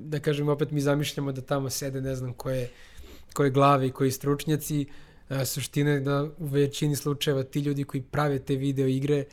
[0.00, 2.70] da kažem, opet mi zamišljamo da tamo sede ne znam koje,
[3.34, 4.86] koje glave i koji stručnjaci.
[5.28, 9.24] A, suština je da u većini slučajeva ti ljudi koji prave te video igre,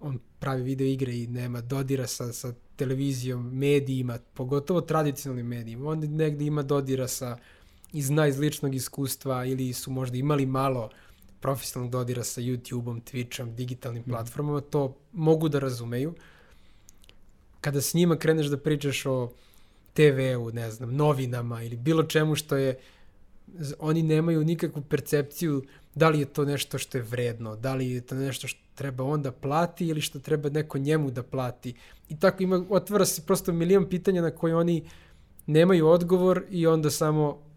[0.00, 5.88] on pravi video igre i nema dodira sa, sa televizijom, medijima, pogotovo tradicionalnim medijima.
[5.88, 7.36] On negde ima dodira sa
[7.92, 10.90] i zna iz ličnog iskustva ili su možda imali malo
[11.40, 16.14] profesionalnog dodira sa YouTube-om, Twitchom, digitalnim platformama, to mogu da razumeju.
[17.60, 19.32] Kada s njima kreneš da pričaš o
[19.94, 22.78] TV-u, ne znam, novinama ili bilo čemu što je
[23.78, 25.62] oni nemaju nikakvu percepciju
[25.94, 29.04] da li je to nešto što je vredno, da li je to nešto što treba
[29.04, 31.74] on da plati ili što treba neko njemu da plati.
[32.08, 34.84] I tako ima, otvara se prosto milion pitanja na koje oni
[35.46, 37.49] nemaju odgovor i onda samo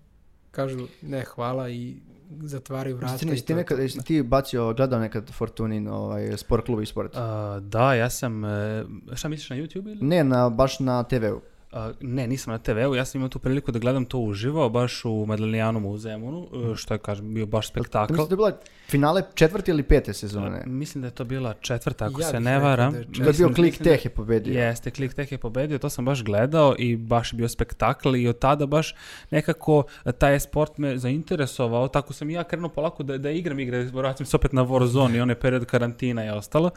[0.53, 1.95] kažu ne hvala i
[2.41, 3.13] zatvaraju vrata.
[3.13, 6.37] Jesi ti, i jesi ti, to je nekad, jesi ti gledao, gledao nekad Fortunin ovaj,
[6.37, 7.15] sport klub i sport?
[7.15, 9.97] A, da, ja sam, e, šta misliš na YouTube ili?
[10.01, 11.41] Ne, na, baš na TV-u.
[11.73, 15.05] A, ne, nisam na TV-u, ja sam imao tu priliku da gledam to uživo, baš
[15.05, 18.13] u Medelijanom u Zemunu, što je, kažem, bio baš spektakl.
[18.13, 18.51] Mislim da je bila
[18.87, 20.63] finale četvrte ili pete sezone.
[20.65, 22.91] Mislim da je to bila četvrta, ako Ja se ne varam.
[22.91, 24.53] da je Da je bio Mislim- Klik da- Teh je pobedio.
[24.55, 28.27] Jeste, Klik Tech je pobedio, to sam baš gledao i baš je bio spektakl i
[28.27, 28.95] od tada baš
[29.31, 29.83] nekako
[30.17, 34.25] taj sport me zainteresovao, tako sam i ja krenuo polako da, da igram igre, vraćam
[34.25, 36.69] se opet na Warzone i onaj period karantina i ostalo.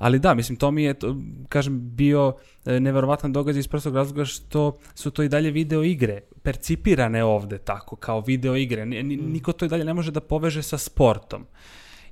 [0.00, 1.16] Ali da, mislim, to mi je, to,
[1.48, 2.34] kažem, bio
[2.66, 4.62] e, neverovatan događaj iz prostog razloga što
[4.94, 8.86] su to i dalje video igre, percipirane ovde tako, kao video igre.
[8.86, 11.44] Ni- Niko to i dalje ne može da poveže sa sportom.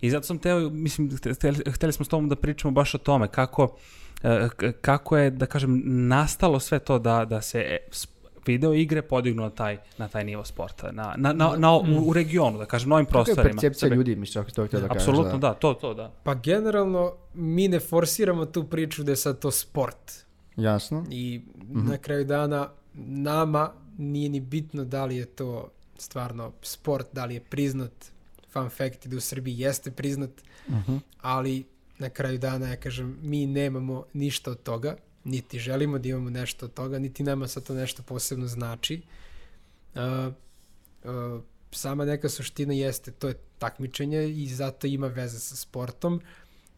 [0.00, 3.28] I zato sam teo, mislim, hteli, hteli smo s tobom da pričamo baš o tome,
[3.28, 3.76] kako,
[4.22, 8.08] e, kako je, da kažem, nastalo sve to da, da se e, s-
[8.46, 12.12] video igre podignu na taj, na taj nivo sporta, na, na, na, na, u, u
[12.12, 13.60] regionu, da kažem, novim Kako je prostorima.
[13.60, 15.02] percepcija ljudi, mislim, ako to htio da kažeš.
[15.02, 16.12] Apsolutno, da, to, to, da.
[16.22, 20.12] Pa generalno mi ne forsiramo tu priču da je sad to sport.
[20.56, 21.04] Jasno.
[21.10, 27.24] I na kraju dana nama nije ni bitno da li je to stvarno sport, da
[27.24, 27.92] li je priznat.
[28.52, 30.30] Fun fact da u Srbiji jeste priznat,
[31.20, 31.64] ali
[31.98, 34.96] na kraju dana ja kažem mi nemamo ništa od toga,
[35.28, 39.02] niti želimo da imamo nešto od toga, niti nama sad to nešto posebno znači.
[39.94, 40.00] Uh,
[41.04, 46.20] uh, sama neka suština jeste, to je takmičenje i zato ima veze sa sportom,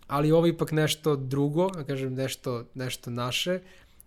[0.06, 3.60] ali ovo je ipak nešto drugo, da kažem nešto, nešto naše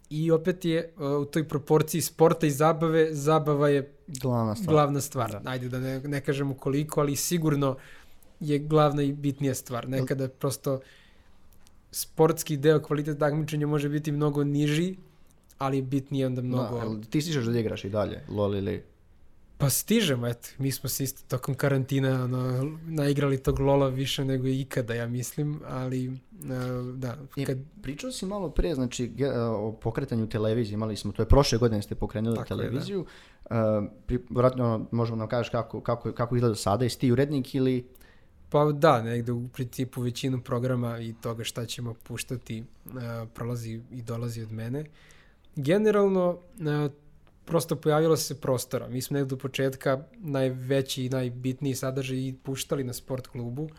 [0.10, 4.74] i opet je uh, u toj proporciji sporta i zabave, zabava je Glavna stvar.
[4.74, 5.32] glavna stvar.
[5.32, 5.42] Da.
[5.46, 7.78] Ajde da ne, ne kažemo koliko, ali sigurno
[8.40, 9.90] je glavna i bitnija stvar.
[9.90, 10.80] Nekada prosto
[11.94, 14.96] sportski deo kvalitet takmičenja može biti mnogo niži,
[15.58, 16.76] ali bitnije je onda mnogo...
[16.76, 18.84] Da, jel ti stižeš da igraš i dalje, lol ili...
[19.58, 24.48] Pa stižemo, eto, mi smo se isto tokom karantina ono, naigrali tog lola više nego
[24.48, 26.18] ikada, ja mislim, ali uh,
[26.96, 31.22] da, I kad, Pričao si malo pre, znači, ge- o pokretanju televizije, imali smo, to
[31.22, 32.64] je prošle godine ste pokrenuli Tako je, da.
[32.64, 33.06] televiziju.
[33.46, 33.56] Uh,
[34.06, 37.88] pri, vratno, možemo nam kažeš kako, kako, kako izgleda sada, jesi ti urednik ili...
[38.54, 42.94] pa da, negde u principu većinu programa i toga šta ćemo puštati uh,
[43.34, 44.86] prolazi i dolazi od mene.
[45.56, 46.92] Generalno, uh,
[47.46, 48.88] prosto pojavilo se prostora.
[48.88, 53.70] Mi smo negde u početka najveći i najbitniji sadržaj i puštali na sport klubu,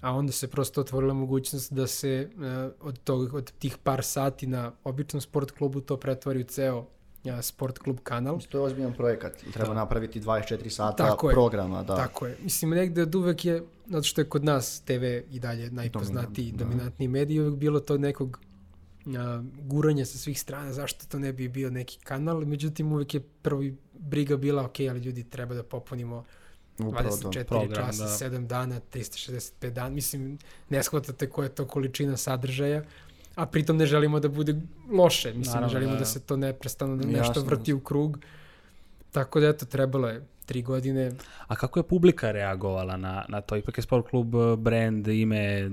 [0.00, 2.42] a onda se prosto otvorila mogućnost da se uh,
[2.80, 6.86] od, tog, od tih par sati na običnom sport klubu to pretvori u ceo
[7.42, 8.38] sport klub kanal.
[8.48, 11.10] To je ozbiljan projekat, treba napraviti 24 sata Da.
[11.10, 11.34] Tako je.
[11.34, 11.96] programa, da.
[11.96, 12.36] Tako je.
[12.42, 16.58] Mislim, negde od uvek je, zato što je kod nas TV i dalje najpoznatiji, Dominant,
[16.58, 16.64] da.
[16.64, 18.40] dominantniji medij, uvek bilo to nekog
[19.06, 23.20] a, guranja sa svih strana, zašto to ne bi bio neki kanal, međutim uvek je
[23.20, 26.24] prvi briga bila, ok, ali ljudi treba da popunimo
[26.78, 27.28] Upravo to.
[27.28, 28.36] 24 program, časa, da.
[28.36, 32.82] 7 dana, 365 dana, mislim, ne shvatate koja je to količina sadržaja,
[33.36, 34.54] a pritom ne želimo da bude
[34.92, 36.04] loše, mislim, Naravno, ne želimo da, da, da.
[36.04, 38.18] se to neprestano da Jasno, nešto vrti u krug,
[39.10, 41.12] tako da eto, trebalo je tri godine,
[41.46, 43.56] A kako je publika reagovala na, na to?
[43.56, 45.70] Ipak je sport klub eh, brand, ime,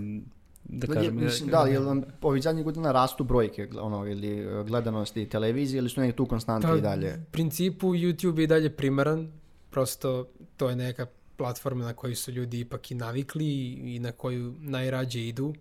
[0.64, 1.16] da Da, kažem...
[1.16, 6.02] mislim, da, jel vam ovih zadnjih godina rastu brojke ono, ili gledanosti televizije ili su
[6.02, 7.14] negdje tu konstante Pa, i dalje?
[7.14, 9.32] U principu YouTube je i dalje primaran,
[9.70, 11.06] prosto to je neka
[11.38, 15.54] platforma na koju su ljudi ipak i navikli i na koju najrađe idu.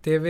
[0.00, 0.26] TV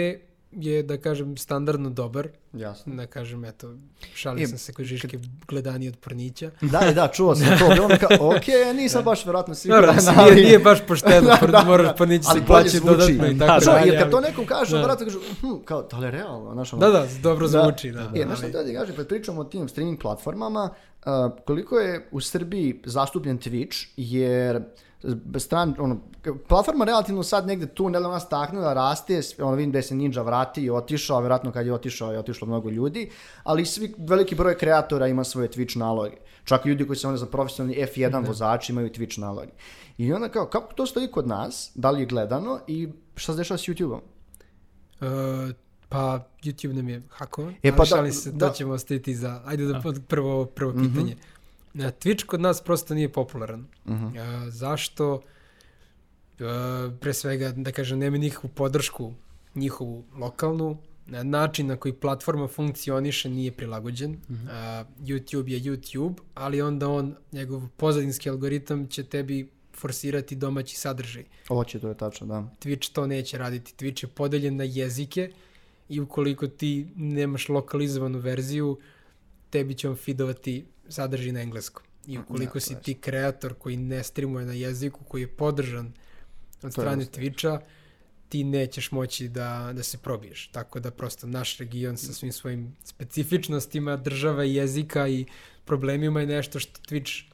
[0.53, 2.95] je, da kažem, standardno dobar, Jasno.
[2.95, 3.75] da kažem, eto,
[4.15, 6.51] šalio E, sam se koji Žiške gledani od pornića.
[6.62, 7.69] Da, da, čuo sam to.
[7.69, 8.43] Bilo kao, ok,
[8.75, 9.97] nisam baš verovatno siguran.
[10.09, 12.93] Ali- nije, nije baš pošteno, Da, da, da, moraš pornići ali se zvuči.
[12.93, 13.88] dodatno i Da, tako Da, dalje.
[13.88, 14.77] jer kad to nekom kaže, Da.
[14.77, 14.81] da.
[14.81, 16.53] verovatno kažu, hm, kao, da li je realno?
[16.53, 18.01] Znaš, Da, da, dobro zvuči, da.
[18.03, 21.11] da, E, znaš što da ti kažem, kad pričamo o tim streaming platformama, uh,
[21.45, 24.62] koliko je u Srbiji zastupljen Twitch, jer
[25.37, 26.01] stran, ono,
[26.49, 30.23] platforma relativno sad negde tu, ne da nas taknula, raste, ono, vidim da se Ninja
[30.23, 33.11] vrati i otišao, vjerojatno kad je otišao je otišlo mnogo ljudi,
[33.43, 36.17] ali svi, veliki broj kreatora ima svoje Twitch naloge.
[36.45, 39.51] Čak i ljudi koji se one za profesionalni F1 vozači imaju Twitch naloge.
[39.99, 43.37] I onda kao, kako to stoji kod nas, da li je gledano i šta se
[43.37, 44.01] dešava s YouTube-om?
[45.01, 45.55] Uh,
[45.88, 48.49] pa YouTube nam je hakovan, E, pa da- se, da.
[48.49, 51.15] to ćemo ostaviti za, ajde da pod- prvo, prvo pitanje.
[51.15, 51.32] Na
[51.75, 53.67] Twitch kod nas prosto nije popularan.
[53.87, 54.07] Mhm.
[54.07, 54.13] Uh,
[54.49, 55.15] zašto?
[55.15, 59.15] Uh, pre svega, da kažem, nema nikakvu podršku
[59.55, 64.11] njihovu lokalnu, na način na koji platforma funkcioniše nije prilagođen.
[64.13, 64.37] Uh,
[65.01, 71.25] YouTube je YouTube, ali onda on, njegov pozadinski algoritam će tebi forsirati domaći sadržaj.
[71.49, 72.45] Hoće, to je tačno, da.
[72.61, 73.85] Twitch to neće raditi.
[73.85, 75.31] Twitch je podeljen na jezike
[75.89, 78.79] i ukoliko ti nemaš lokalizovanu verziju,
[79.51, 81.83] tebi će on feedovati sadržaj na engleskom.
[82.07, 85.93] I ukoliko Ja, si ti kreator koji ne streamuje na jeziku, koji je podržan
[86.63, 87.05] od strane.
[87.05, 87.61] Twitcha,
[88.29, 90.49] ti nećeš moći da, da se probiješ.
[90.49, 95.27] Tako da prosto naš region sa svim svojim specifičnostima država i jezika i
[95.65, 97.25] problemima je nešto što Twitch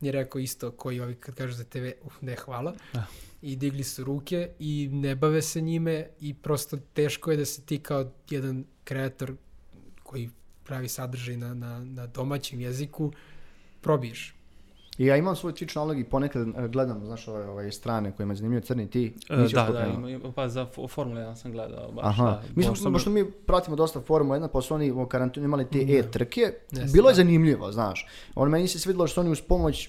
[0.00, 2.74] je rekao isto koji ovi kad kažu za TV, uf, ne hvala.
[2.92, 3.06] Da.
[3.42, 7.62] I digli su ruke i ne bave se njime i prosto teško je da se
[7.62, 9.34] ti kao jedan kreator
[10.02, 10.30] koji
[10.64, 13.12] pravi sadržaj na, na, na domaćem jeziku
[13.80, 14.33] probiješ.
[14.98, 18.26] I ja imam svoj Twitch nalog i ponekad e, gledam, znaš, ove, ove strane koje
[18.26, 19.14] me zanimljuju, crni ti.
[19.30, 22.04] E, da, da, ima, pa za F- Formula 1 sam gledao baš.
[22.04, 25.44] Aha, da, mi smo, pošto mi pratimo dosta Formula 1, pa su oni u karantinu
[25.46, 25.92] imali te Da.
[25.92, 27.16] e-trke, Jeste, bilo je da.
[27.16, 28.06] zanimljivo, znaš.
[28.34, 29.88] On meni se svidjelo što oni uz pomoć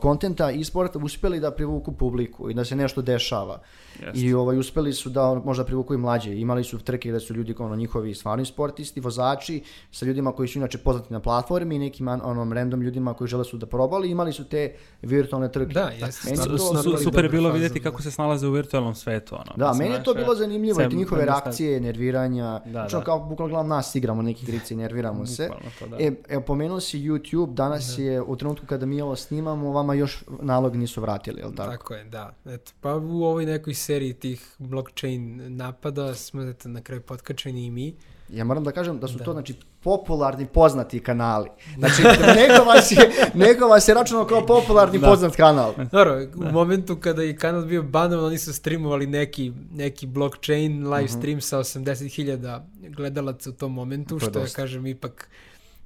[0.00, 3.60] kontenta i sporta uspjeli da privuku publiku i da se nešto dešava.
[4.00, 4.20] Jeste.
[4.20, 6.36] I ovaj, uspjeli su da ono, možda privuku i mlađe.
[6.36, 10.58] Imali su trke gdje su ljudi ono, njihovi stvarni sportisti, vozači, sa ljudima koji su
[10.58, 14.10] inače poznati na platformi i nekim onom random ljudima koji žele su da probali.
[14.10, 15.72] Imali su te virtualne trke.
[15.74, 16.24] Da, jeste.
[16.24, 17.90] Meni Su- to su- super je bilo fazon, vidjeti da.
[17.90, 19.34] kako se snalaze u virtualnom svetu.
[19.34, 19.52] Ono.
[19.56, 22.60] Da, meni je to bilo zanimljivo, sem- te njihove reakcije, nerviranja.
[22.66, 23.04] Da, da.
[23.04, 25.48] kao bukvalno gledam nas igramo neke igrice i nerviramo se.
[25.78, 25.96] To, da.
[26.00, 30.24] E, evo, pomenuo si YouTube, danas je, u trenutku kada mi ovo snimamo, vama još
[30.40, 31.70] nalog nisu vratili, jel tako?
[31.70, 32.34] Tako je, da.
[32.46, 37.70] Eto, pa u ovoj nekoj seriji tih blockchain napada smo eto, na kraju potkačeni i
[37.70, 37.94] mi.
[38.32, 39.24] Ja moram da kažem da su Da.
[39.24, 41.48] to znači popularni poznati kanali.
[41.78, 42.02] Znači
[42.36, 42.98] neko vas je,
[43.34, 45.74] neko vas je računao kao popularni poznat kanal.
[45.92, 51.04] Dobro, u momentu kada je kanal bio banovan, oni su streamovali neki, neki blockchain live
[51.04, 51.12] Mhm.
[51.12, 54.56] stream sa 80.000 gledalaca u tom momentu, To što dosta.
[54.56, 55.28] kažem, ipak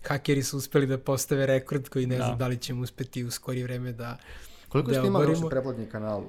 [0.05, 2.25] hakeri su uspeli da postave rekord koji ne Da.
[2.25, 4.17] znam da li ćemo uspeti u skorije vreme da...
[4.69, 6.23] Koliko Da ste imali pretplatni kanal?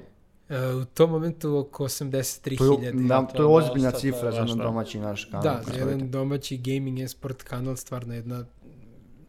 [0.50, 3.08] E, u tom momentu oko To je, 83.000.
[3.08, 4.64] da, to je je ozbiljna dosta, je cifra za baš jedan da.
[4.64, 5.44] domaći naš kanal.
[5.44, 8.46] Da, za jedan domaći gaming esport kanal, stvarno jedna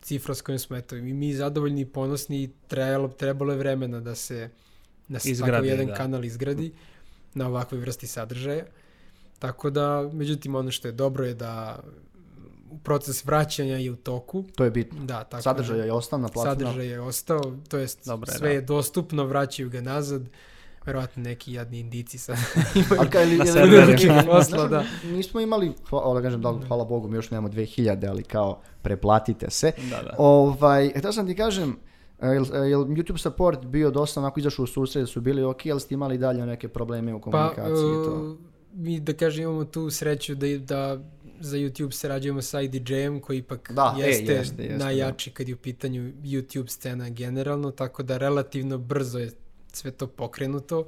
[0.03, 4.01] cifra s kojom smo eto i mi zadovoljni i ponosni i trebalo, trebalo je vremena
[4.01, 4.51] da se
[5.09, 5.95] da se Izgradi, jedan da.
[5.95, 6.73] kanal izgradi
[7.35, 8.65] na ovakvoj vrsti sadržaja.
[9.39, 11.79] Tako da, međutim, ono što je dobro je da
[12.83, 14.45] proces vraćanja je u toku.
[14.57, 15.05] To je bitno.
[15.05, 16.61] Da, tako Sadržaj da, je ostao na platformu.
[16.67, 18.55] sadržaj je ostao, to jest Dobro je, sve da.
[18.55, 20.23] je dostupno, vraćaju ga nazad.
[20.89, 22.19] Verovatno neki jadni indici
[23.15, 24.15] Na ili- serverima.
[24.15, 24.85] ili- Posla, da.
[25.07, 29.51] Nismo imali, hvala, da kažem, da, hvala Bogu, mi još nemamo 2000, ali kao preplatite
[29.51, 29.73] se.
[29.91, 30.15] Da, da.
[30.19, 31.77] Ovaj, htio sam ti kažem,
[32.21, 35.67] e, jel, jel YouTube support bio dosta onako izašao u susret, da su bili ok,
[35.67, 38.13] ali ste imali dalje neke probleme u Pa, komunikaciji i to?
[38.23, 38.37] uh,
[38.75, 40.99] mi da kažem imamo tu sreću da, da
[41.41, 45.55] za YouTube sarađujemo sa IDJ-em koji ipak Da, e, jeste, jeste, jeste, najjači kad je
[45.55, 49.31] u pitanju YouTube scena generalno, tako da relativno brzo je
[49.79, 50.87] sve to pokrenuto.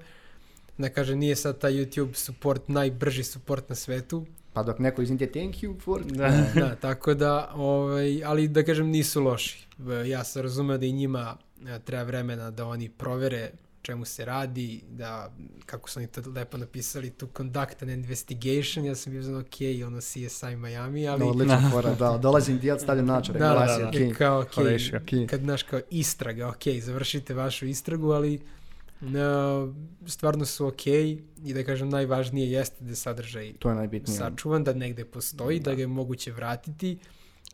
[0.79, 5.26] Da kažem, nije sad taj YouTube support najbrži support na svetu, Pa dok neko iznite
[5.26, 6.05] thank you for...
[6.05, 6.29] Da.
[6.55, 9.66] da, tako da, ovaj, ali da kažem nisu loši.
[10.07, 13.50] Ja sam razumeo da i njima e, treba vremena da oni provere
[13.83, 15.33] čemu se radi, da,
[15.66, 19.87] kako su oni to lepo napisali, to conduct an investigation, ja sam bio znam, ok,
[19.87, 21.20] ono CSI Miami, ali...
[21.20, 23.88] No, odlična fora, da, dolazi indijat, stavljam načar, Da, da, glasi, da.
[23.88, 24.16] ok.
[24.18, 28.40] Kao, ok, kad, znaš, kao istraga, ok, završite vašu istragu, ali
[29.02, 29.74] no,
[30.06, 31.18] stvarno su ok i
[31.54, 34.18] da kažem najvažnije jeste da je sadržaj To je najbitnije.
[34.18, 35.74] sačuvan, da negde postoji, da.
[35.74, 36.98] ga je moguće vratiti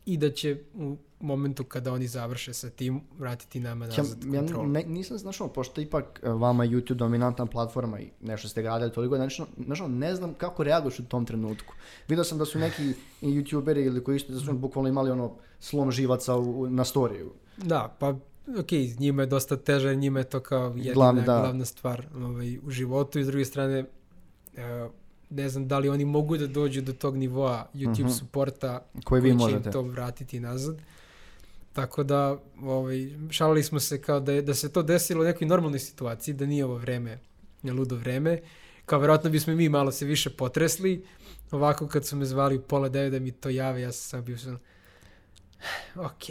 [0.06, 4.40] i da će u momentu kada oni završe sa tim vratiti nama Ja, nazad ja
[4.40, 4.66] kontrolu.
[4.66, 9.16] ne, nisam znašao, pošto ipak e, vama YouTube dominantna platforma i nešto ste gradili toliko,
[9.16, 11.74] znači, znaš, ne znam kako reaguješ u tom trenutku.
[12.08, 12.82] Vidio sam da su neki
[13.22, 17.32] youtuberi ili koji isto, da su bukvalno imali ono slom živaca u- na storiju.
[17.56, 18.14] Da, pa
[18.60, 21.40] ok, njima je dosta teže, njima je to kao jedina Glavni, da.
[21.40, 23.84] glavna stvar ovaj, u životu i s druge strane
[24.56, 24.88] e,
[25.30, 28.08] ne znam da li oni mogu da dođu do tog nivoa YouTube Mhm.
[28.08, 29.68] suporta Koji vi će možete.
[29.68, 30.76] im to vratiti nazad.
[31.72, 32.96] Tako da, ovaj,
[33.30, 36.46] šalili smo se kao da, je, da se to desilo u nekoj normalnoj situaciji, da
[36.46, 37.18] nije ovo vreme,
[37.62, 38.40] ne ludo vreme.
[38.86, 41.04] Kao verovatno bismo mi malo se više potresli.
[41.50, 44.38] Ovako kad su me zvali u pola devet da mi to jave, ja sam bio
[44.38, 44.58] sam,
[45.96, 46.22] ok,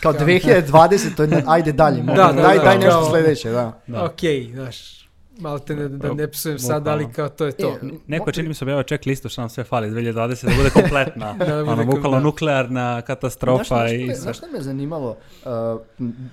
[0.00, 3.80] Kao 2020, to je, ajde dalje, Da, da, daj, da, daj nešto kao- sledeće, da.
[3.86, 4.04] Da.
[4.04, 4.20] ok,
[4.52, 4.97] znaš,
[5.38, 7.68] malo te ne, da ne psujem sad, ali kao to je to.
[7.72, 10.12] E, Neko čini mi se objavio check listu što nam sve fali 2020
[10.44, 11.32] da bude kompletna.
[11.38, 12.22] Da bude ono, kom- bukvalno da.
[12.22, 14.14] nuklearna katastrofa znaš, i sve.
[14.14, 15.16] znaš šta me zanimalo?
[15.40, 15.50] Uh,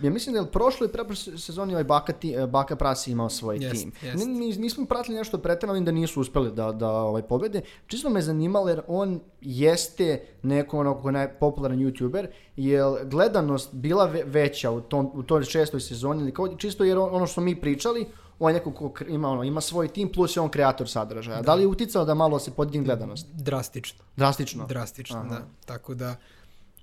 [0.02, 3.58] ja mislim da je prošle i preprošle sezoni ovaj Baka, ti, Baka Prasi imao svoj
[3.58, 3.92] Jest, tim.
[4.04, 4.18] jest.
[4.18, 7.62] Ni- ni- nismo pratili nešto pretjerano da nisu uspeli da, da ovaj, pobede.
[7.88, 10.06] Čisto me zanimalo jer on jeste
[10.44, 15.44] neko ono ko je najpopularan youtuber, je gledanost bila ve- veća u, tom, u toj
[15.44, 18.06] šestoj sezoni ili kao, čisto jer on- ono što mi pričali,
[18.40, 21.42] on je neko ko ima, ono, ima svoj tim plus je on kreator sadržaja.
[21.42, 23.28] Da, li je uticao da malo se podigne gledanost?
[23.34, 24.04] Drastično.
[24.16, 24.66] Drastično.
[24.66, 25.30] Drastično, Aha.
[25.30, 25.48] da.
[25.66, 26.16] Tako da,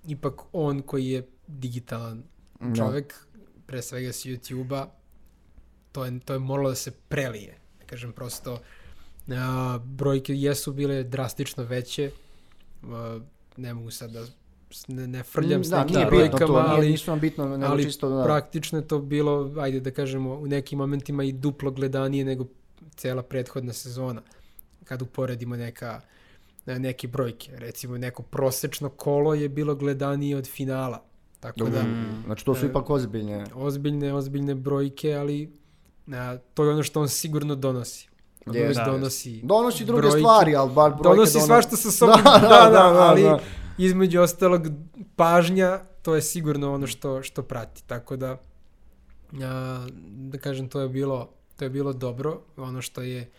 [0.04, 2.22] ipak on koji je digitalan
[2.60, 2.74] Da.
[2.76, 3.26] čovek,
[3.66, 4.86] pre svega s YouTube-a,
[5.92, 7.58] to je, to je moralo da se prelije.
[7.78, 8.58] Da kažem, prosto,
[9.28, 12.10] a, brojke jesu bile drastično veće,
[12.82, 13.20] a,
[13.56, 14.24] ne mogu sad da
[14.88, 17.48] ne, ne frljam s da, nekim nije bitno brojkama, to, nije, ali, nisu nam bitno,
[17.48, 18.24] nego ali čisto da...
[18.24, 22.44] praktično je to bilo, ajde da kažemo, u nekim momentima i duplo gledanije nego
[22.92, 24.22] cela prethodna sezona.
[24.84, 26.00] Kad uporedimo neka,
[26.66, 27.52] neke brojke.
[27.54, 31.02] Recimo neko prosečno kolo je bilo gledanije od finala.
[31.40, 31.82] Tako da,
[32.24, 33.44] Znači to su E, ipak ozbiljne.
[33.54, 35.52] ozbiljne, ozbiljne brojke, ali
[36.08, 38.08] a, to je ono što on sigurno donosi.
[38.46, 38.92] On Jest, uvek da.
[38.92, 40.18] donosi Donosi druge brojke.
[40.18, 43.00] stvari, ali bar brojke Donosi dono- svašta sa sobom, Da, da, da, da, da, da,
[43.00, 43.38] ali da.
[43.78, 44.62] Između ostalog
[45.16, 47.82] pažnja, to je sigurno ono što, što prati.
[47.86, 48.40] Tako da,
[49.42, 52.40] a, da kažem, to je bilo, to je bilo dobro.
[52.56, 53.30] Ono što je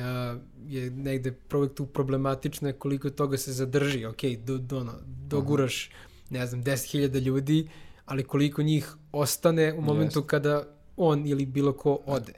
[0.00, 4.04] a, je negde pro- tu problematično je koliko toga se zadrži.
[4.04, 4.92] Ok, do, do, ono,
[5.28, 5.90] doguraš,
[6.30, 7.68] ne znam, 10.000 ljudi,
[8.06, 10.28] ali koliko njih ostane u momentu Jest.
[10.28, 10.64] kada
[10.96, 12.32] on ili bilo ko ode.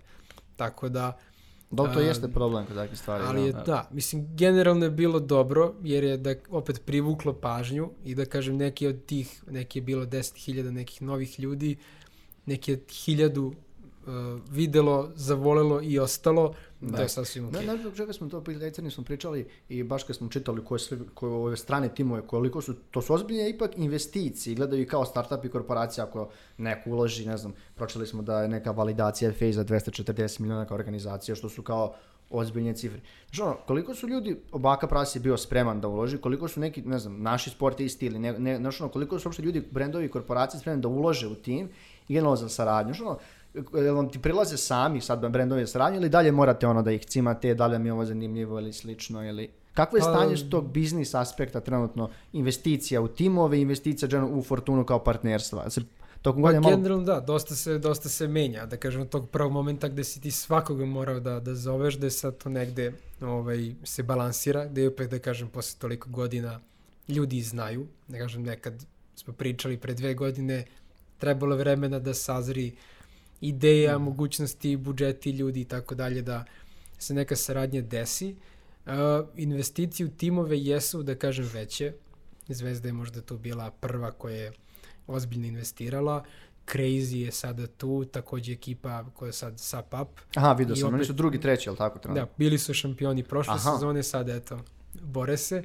[0.57, 1.19] Tako da,
[1.75, 3.25] Dok to A, jeste problem kod takvih stvari.
[3.27, 3.63] ali je, da.
[3.63, 8.57] da, mislim, generalno je bilo dobro, jer je da opet privuklo pažnju i da kažem,
[8.57, 11.77] neki od tih, neki je bilo 10.000 nekih novih ljudi,
[12.47, 13.55] neki je hiljadu
[14.07, 16.97] uh, videlo, zavolelo i ostalo, Da.
[16.97, 17.67] to je sasvim Ne, okej.
[17.67, 20.99] ne zbog čega smo to prijatelji smo pričali i baš kad smo čitali koje sve
[21.15, 25.45] koje ove strane timove koliko su to su ozbiljne ipak investicije gledaju i kao startup
[25.45, 26.29] i korporacija ako
[26.59, 30.75] neko uloži ne znam pročitali smo da je neka validacija FA za 240 miliona kao
[30.75, 31.95] organizacija što su kao
[32.31, 33.01] ozbiljne cifre.
[33.27, 36.83] Znači ono, koliko su ljudi, Obaka Pras je bio spreman da uloži, koliko su neki,
[36.83, 40.09] ne znam, naši sportisti ili ne, ne, znači ono, koliko su uopšte ljudi, brendovi i
[40.09, 41.69] korporacije spremni da ulože u tim
[42.09, 42.95] i generalno za saradnju.
[42.95, 43.19] Znači ono,
[43.55, 47.55] jel vam ti prilaze sami sad brendovi saradnje ili dalje morate ono da ih cimate,
[47.55, 49.51] da li vam je ovo zanimljivo ili slično ili...
[49.75, 54.85] Kakvo je Pa- stanje s tog biznis aspekta trenutno investicija u timove, investicija u Fortunu
[54.85, 55.71] kao partnerstva?
[55.71, 55.81] Se,
[56.23, 56.77] tokom Pa godine malo...
[56.77, 60.21] generalno da, dosta se, dosta se menja, da kažem od tog prvog momenta gde si
[60.21, 64.81] ti svakoga morao da, da zoveš, da je sad to negde ovaj, se balansira, da
[64.81, 66.61] je opet da kažem posle toliko godina
[67.09, 68.87] ljudi znaju, da kažem nekad
[69.17, 70.65] smo pričali pre dve godine,
[71.19, 72.73] trebalo vremena da sazri
[73.49, 76.45] ideja, mogućnosti, budžeti ljudi i tako dalje, da
[76.99, 78.37] se neka saradnja desi.
[78.87, 78.93] Uh,
[79.37, 81.93] investicije u timove jesu, da kažem, veće.
[82.49, 84.53] Zvezda je možda tu bila prva koja je
[85.07, 86.25] ozbiljno investirala.
[86.67, 90.09] Crazy je sada tu, takođe ekipa koja je sad SAP Up.
[90.35, 91.99] Aha, vidio sam, oni opet- su drugi, treći, jel tako?
[91.99, 92.25] trenutno?
[92.25, 93.73] Da, bili su šampioni prošle Aha.
[93.73, 94.61] sezone, sad eto,
[95.03, 95.65] bore se.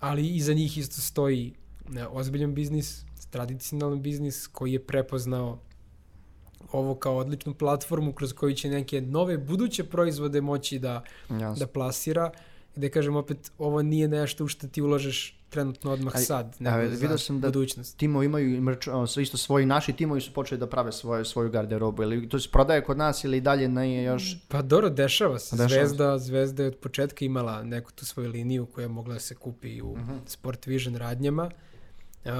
[0.00, 1.54] Ali iza njih isto stoji
[1.88, 5.58] ne, ozbiljan biznis, tradicionalan biznis koji je prepoznao
[6.72, 11.54] ovo kao odličnu platformu kroz koju će neke nove buduće proizvode moći da, Jasno.
[11.56, 12.30] da plasira.
[12.76, 16.62] Gde kažem opet, ovo nije nešto u što ti ulažeš trenutno odmah Aj, sad, a,
[16.76, 17.96] nego vidio sam da budućnost.
[17.96, 18.60] timovi imaju i
[19.06, 22.48] sve isto svoji, naši timovi su počeli da prave svoje, svoju garderobu, ili to se
[22.52, 24.36] prodaje kod nas ili dalje ne još...
[24.48, 25.56] Pa dobro, dešava se.
[25.56, 25.74] Dešava se.
[25.74, 29.34] Zvezda, Zvezda je od početka imala neku tu svoju liniju koja je mogla da se
[29.34, 30.16] kupi u Mhm.
[30.26, 31.50] Sport Vision radnjama.
[32.24, 32.30] Uh,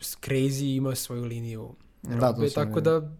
[0.00, 1.74] Crazy ima svoju liniju
[2.10, 3.10] Da, to robe, sam tako da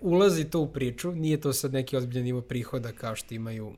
[0.00, 1.12] ulazi to u priču.
[1.12, 3.72] Nije to sad neki ozbiljan nivo prihoda kao što imaju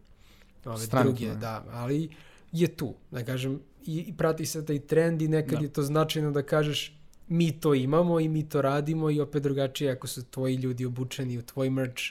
[0.64, 1.36] ove Strane druge, timove.
[1.36, 2.08] da, ali
[2.52, 5.64] je tu, da kažem, i, i prati se taj trend i nekad Da.
[5.64, 6.94] je to značajno da kažeš
[7.28, 11.38] mi to imamo i mi to radimo i opet drugačije ako su tvoji ljudi obučeni
[11.38, 12.02] u tvoj merch,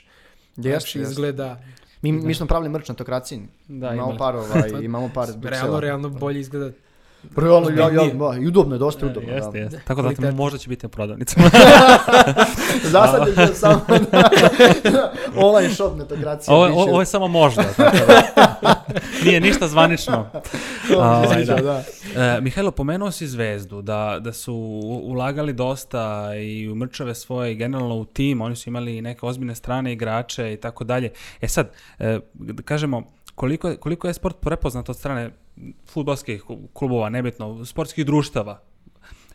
[0.56, 1.10] lepše jeste.
[1.12, 1.62] izgleda.
[2.02, 3.48] Mi, mi smo pravili merch na tokracini.
[3.68, 4.18] Da, imamo imali.
[4.18, 6.70] par, ovaj, imamo par Realno, realno bolje izgleda.
[7.36, 8.14] Realno, ja, ja, Nije.
[8.14, 9.32] ba, i udobno je, dosta E, udobno.
[9.32, 9.58] Jeste, da.
[9.58, 9.80] jeste.
[9.84, 10.32] Tako da Kvalitetno.
[10.32, 11.50] možda će biti na prodavnicama.
[12.84, 13.80] Za sad je samo
[15.48, 16.54] online shop netokracija.
[16.54, 17.62] ovo, ovo, ovo je samo možda.
[17.62, 18.74] Tako da.
[19.24, 20.26] Nije ništa zvanično.
[20.96, 21.54] Ovaj, da.
[21.56, 21.82] da.
[22.36, 24.54] E, Mihajlo, pomenuo si Zvezdu, da, da su
[25.04, 29.92] ulagali dosta i u mrčave svoje generalno u tim, oni su imali neke ozbiljne strane
[29.92, 31.10] igrače i tako dalje.
[31.40, 33.02] E sad, e, da kažemo,
[33.34, 35.30] koliko je, koliko je sport prepoznat od strane
[35.86, 38.60] futbolskih klubova, nebitno, sportskih društava,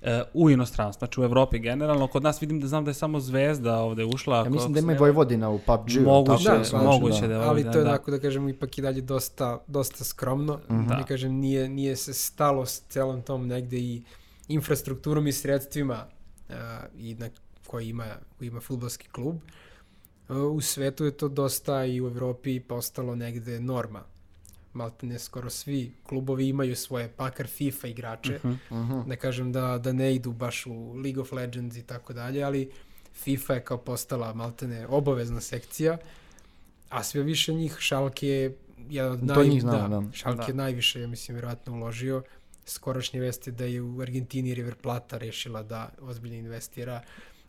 [0.03, 2.07] e, u inostranstvu, znači u Evropi generalno.
[2.07, 4.37] Kod nas vidim da znam da je samo Zvezda ovde ušla.
[4.37, 6.05] Ja mislim da ima i Vojvodina u PUBG.
[6.05, 7.89] Moguće, tako da, da, moguće da je Ali to je da.
[7.89, 10.59] onako da kažem ipak i dalje dosta, dosta skromno.
[10.69, 10.95] Da.
[10.95, 14.01] Da kažem nije, nije se stalo s celom tom negde i
[14.47, 16.05] infrastrukturom i sredstvima
[16.49, 16.55] uh,
[16.97, 17.29] i na
[17.67, 18.05] koji ima,
[18.37, 19.35] koji ima futbolski klub.
[20.29, 24.12] Uh, u svetu je to dosta i u Evropi postalo negde norma.
[24.73, 28.39] Maltene skoro svi klubovi imaju svoje, pakar FIFA igrače.
[28.71, 29.09] Mhm.
[29.09, 32.71] Da kažem da, da ne idu baš u League of Legends i tako dalje, ali
[33.13, 35.97] FIFA je kao postala maltene obavezna sekcija,
[36.89, 38.57] a sve više njih Schalke je
[38.89, 39.47] jedan od naj...
[39.47, 40.17] njih znamo, da.
[40.17, 40.57] Schalke Da.
[40.57, 42.23] najviše, ja mislim, vjerojatno uložio.
[42.65, 47.01] Skorašnje vesti da je u Argentini River Plata rešila da ozbiljno investira.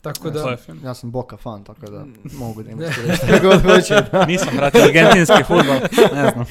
[0.05, 0.57] Tako da.
[0.85, 3.95] Ja sam Boca fan, tako da mogu da imam što god hoće.
[4.29, 5.77] Nisam pratio argentinski futbol,
[6.15, 6.47] ne znam.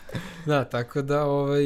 [0.46, 1.64] da, tako da ovaj,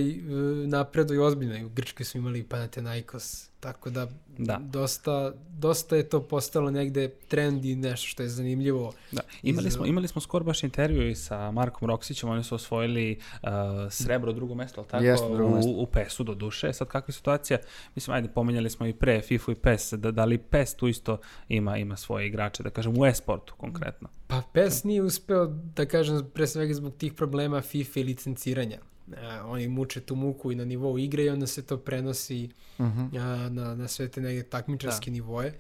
[0.67, 1.67] napreduju ozbiljno.
[1.67, 4.07] U Grčkoj smo imali Panathinaikos Tako da,
[4.39, 4.59] Da.
[4.63, 8.93] Dosta, dosta je to postalo negde trend i nešto što je zanimljivo.
[9.13, 9.21] Da.
[9.43, 13.49] Imali, smo, imali smo skoro baš intervju i sa Markom Roksićem, oni su osvojili uh,
[13.91, 15.71] srebro drugo mesto, ali tako, Jeste, drugo mesto.
[15.71, 16.73] u, u PES-u do duše.
[16.73, 17.59] Sad kakva je situacija?
[17.95, 21.19] Mislim, ajde, pomenjali smo i pre FIFA i PES, da, da li PES tu isto
[21.49, 24.09] ima, ima svoje igrače, da kažem, u e-sportu konkretno.
[24.27, 28.79] Pa PES nije uspeo, da kažem, pre svega zbog tih problema FIFA i licenciranja.
[29.13, 32.49] E, oni muče tu muku i na nivou igre i onda se to prenosi
[32.79, 33.17] Mhm.
[33.17, 35.53] a, na, na sve te neke takmičarske nivoe.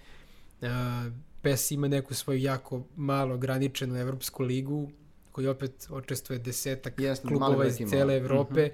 [0.62, 1.10] A,
[1.42, 4.90] PES ima neku svoju jako malo ograničenu evropsku ligu
[5.32, 8.70] koji opet očestvuje desetak mali klubova iz cele Evrope,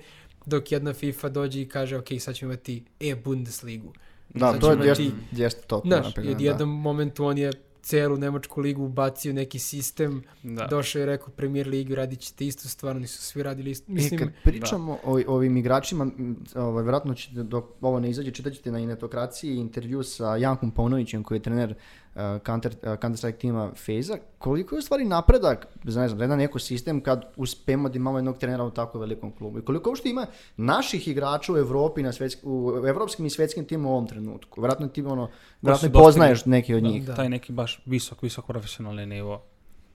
[0.46, 3.92] dok jedna FIFA dođe i kaže ok, sad ćemo imati e-Bundesligu.
[4.34, 5.82] Da, Sad to je jeste, jeste to.
[5.84, 7.52] Znaš, u jednom momentu on je
[7.83, 10.66] celu Nemačku ligu ubacio neki sistem, Da.
[10.66, 13.93] došao je i rekao Premier Ligu radit ćete istu stvar, oni su svi radili isto.
[13.93, 16.11] Mislim, I kad pričamo o, o ovim igračima,
[16.55, 21.22] ovaj, vjerojatno ćete, dok ovo ne izađe, čitat ćete na Inetokraciji intervju sa Jankom Paunovićem,
[21.22, 21.76] koji je trener uh,
[22.46, 24.16] Counter, uh, Counter-Strike tima FaZe-a.
[24.38, 28.18] Koliko je u stvari napredak, za ne znam, za jedan ekosistem kad uspemo da imamo
[28.18, 29.58] jednog trenera u tako velikom klubu?
[29.58, 33.88] I koliko uopšte ima naših igrača u Evropi, na svetsk, u evropskim i svetskim timima
[33.88, 34.60] u ovom trenutku?
[34.60, 35.30] Vjerojatno ti ono,
[35.62, 37.06] dostigli- poznaješ neki od njih.
[37.06, 37.14] Da.
[37.14, 39.42] Taj neki baš visok, visok profesionalni nivo.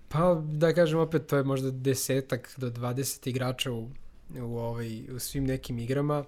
[0.09, 3.89] Pa da kažem opet, to je možda desetak do 20 igrača u,
[4.41, 6.23] u, ovaj, u svim nekim igrama.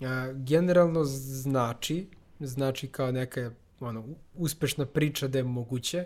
[0.00, 2.06] A, generalno znači,
[2.40, 3.50] znači kao neka
[3.80, 4.04] ono,
[4.34, 6.04] uspešna priča da je moguće.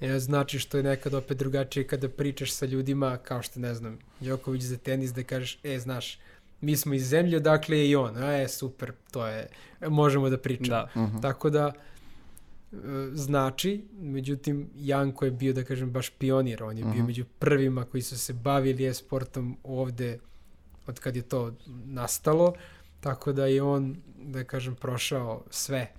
[0.00, 3.98] E, znači što je nekad opet drugačije kada pričaš sa ljudima kao što ne znam,
[4.20, 6.18] Đoković za tenis da kažeš, e znaš,
[6.60, 9.48] mi smo iz zemlje, dakle je i on, a je super, to je,
[9.88, 10.88] možemo da pričamo.
[10.94, 11.02] Da.
[11.02, 11.20] Mhm.
[11.20, 11.72] Tako da
[12.72, 12.76] e,
[13.14, 17.06] znači, međutim Janko je bio da kažem baš pionir, on je bio Mhm.
[17.06, 20.18] među prvima koji su se bavili e-sportom ovde
[20.86, 22.54] od kad je to nastalo,
[23.00, 25.92] tako da je on da kažem prošao sve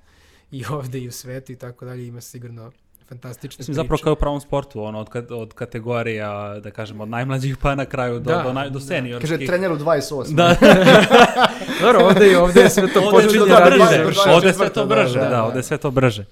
[0.51, 2.71] i ovde i u svetu i tako dalje, ima sigurno
[3.07, 3.73] fantastične Mislim, priče.
[3.75, 6.29] zapravo kao u pravom sportu, ono, od, od kategorija,
[6.59, 8.85] da kažem, od najmlađih pa na kraju do, Da, do, naj, do da.
[8.85, 9.29] seniorskih.
[9.31, 10.33] Kaže, trener u 28.
[10.33, 10.55] Da,
[11.81, 13.79] Dobro, ovde je, ovde je sve to počinje raditi.
[14.05, 15.43] brže, ovde je sve to četvrta, brže, da, da, da.
[15.43, 16.25] ovde je sve to brže.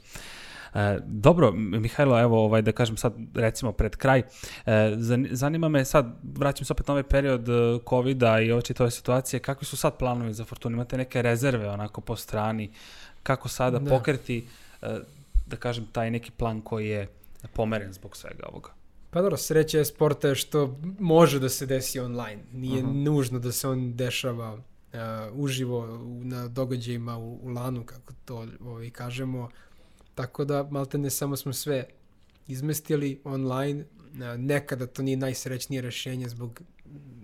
[0.74, 4.24] E, dobro, Mihajlo, evo, ovaj, da kažem sad, recimo, pred kraj, e,
[4.92, 7.52] zani- zanima me sad, vraćam se opet na ovaj period e,
[7.90, 10.74] COVID-a i ove čitave situacije, kakvi su sad planovi za Fortuna?
[10.74, 12.72] Imate neke rezerve onako po strani?
[13.26, 13.90] Kako sada Da.
[13.90, 14.46] pokreti,
[14.82, 15.00] e,
[15.46, 17.08] da kažem, taj neki plan koji je
[17.54, 18.70] pomeren zbog svega ovoga?
[19.10, 22.44] Pa dobro, sreća je sporta je što može da se desi online.
[22.54, 24.60] Nije nužno da se on dešava uh,
[25.34, 25.88] uživo
[26.24, 29.50] na događajima u, u lanu, kako to ovaj, kažemo.
[30.16, 31.86] Tako da, malte ne samo smo sve
[32.48, 33.84] izmestili online.
[33.84, 36.62] Uh, nekada to nije najsrećnije rešenje zbog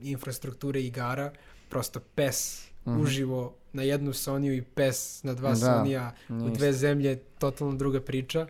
[0.01, 1.33] infrastrukture igara.
[1.71, 7.15] Prosto PES uživo na jednu Soniju i PES na dva Da, Sonija u dve zemlje,
[7.39, 8.47] totalno druga priča.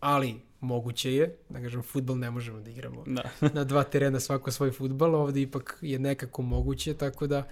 [0.00, 3.22] Ali moguće je, da kažem, futbol ne možemo da igramo Da.
[3.54, 7.48] na dva terena svako svoj futbal, ovde ipak je nekako moguće, tako da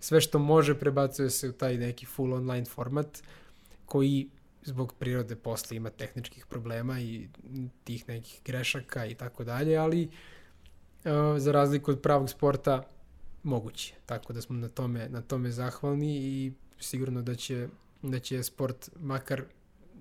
[0.00, 3.22] sve što može prebacuje se u taj neki full online format
[3.86, 4.28] koji
[4.62, 7.28] zbog prirode posle ima tehničkih problema i
[7.84, 10.08] tih nekih grešaka i tako dalje, ali
[11.04, 12.82] uh, za razliku od pravog sporta
[13.42, 13.94] moguće.
[14.06, 17.68] Tako da smo na tome, na tome zahvalni i sigurno da će,
[18.02, 19.42] da će sport makar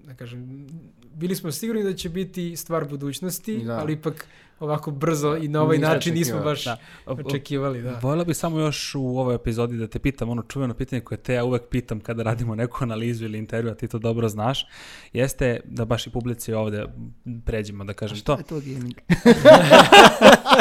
[0.05, 0.67] da kažem,
[1.13, 3.77] bili smo sigurni da će biti stvar budućnosti, Da.
[3.79, 4.27] ali ipak
[4.59, 6.77] ovako brzo i na ovaj Nismo način nismo baš Da.
[7.05, 7.81] očekivali.
[7.81, 7.99] Da.
[8.01, 11.33] Voljela bih samo još u ovoj epizodi da te pitam ono čuveno pitanje koje te
[11.33, 14.67] ja uvek pitam kada radimo neku analizu ili intervju, a ti to dobro znaš,
[15.13, 16.85] jeste da baš i publici ovde
[17.45, 18.37] pređemo da kažem to.
[18.37, 18.93] je to gaming?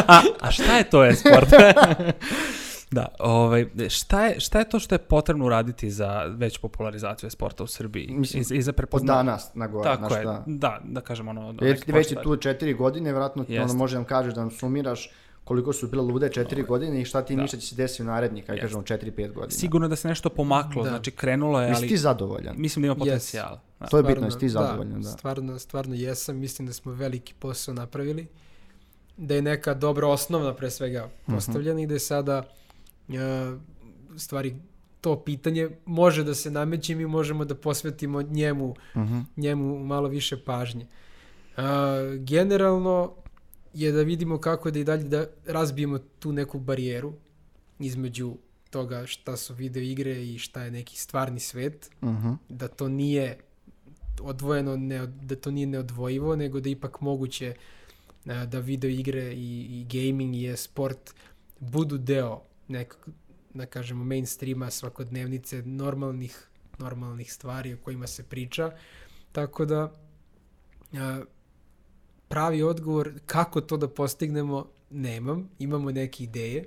[0.09, 1.49] A, a šta je to e-sport?
[2.91, 7.65] da, ovaj, šta, je, šta je to što je potrebno uraditi za veću popularizaciju e-sporta
[7.65, 8.09] u Srbiji?
[8.11, 9.15] Mislim, I, za- i za Od prepozna...
[9.15, 9.85] danas na gore.
[9.85, 10.43] Tako znaš, je, da.
[10.47, 11.55] da, da kažem ono...
[11.61, 14.41] Jer ti već je tu četiri godine, vjerojatno ti ono može da nam kažeš da
[14.41, 15.11] nam sumiraš
[15.45, 17.43] koliko su bile lude četiri godine i šta ti Da.
[17.43, 18.63] misliš da će se desiti u narednih, kaj Jeste.
[18.63, 19.51] kažemo, četiri, pet godina.
[19.51, 20.89] Sigurno da se nešto pomaklo, Da.
[20.89, 22.55] znači krenulo je, Jesi ali ti zadovoljan?
[22.59, 22.99] mislim da ima Yes.
[22.99, 23.59] potencijal.
[23.81, 23.87] Da.
[23.87, 25.09] To je bitno, jesi ti zadovoljan, da.
[25.09, 26.37] Stvarno, stvarno jesam.
[26.37, 28.27] Mislim da smo veliki posao napravili.
[29.17, 31.35] Da je neka dobra osnovna pre svega Mhm.
[31.35, 32.43] postavljena i da je sada
[34.17, 34.55] stvari
[35.01, 39.19] to pitanje može da se nameće i mi možemo da posvetimo njemu, Mhm.
[39.37, 40.87] njemu malo više pažnje.
[41.57, 41.63] Uh,
[42.19, 43.13] generalno
[43.75, 47.13] je da vidimo kako da i dalje da razbijemo tu neku barijeru
[47.79, 48.37] između
[48.71, 52.33] toga šta su video igre i šta je neki stvarni svet Mhm.
[52.49, 53.39] da to nije
[54.21, 57.55] odvojeno, ne, da to nije neodvojivo, nego da ipak moguće
[58.27, 61.15] a, da video igre i, i gaming i sport
[61.61, 63.09] budu deo nekog,
[63.55, 66.49] da kažemo, mainstreama, svakodnevnice, normalnih
[66.79, 68.73] normalnih stvari o kojima se priča.
[69.33, 69.93] Tako da,
[72.29, 76.65] pravi odgovor kako to da postignemo nemam, imamo neke ideje.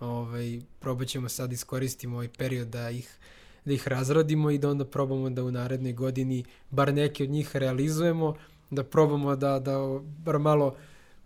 [0.00, 3.18] Ovaj, probat ćemo sad iskoristimo ovaj period da ih
[3.64, 7.56] da ih razradimo i da onda probamo da u narednoj godini bar neke od njih
[7.56, 8.34] realizujemo,
[8.70, 10.76] da probamo da, da bar malo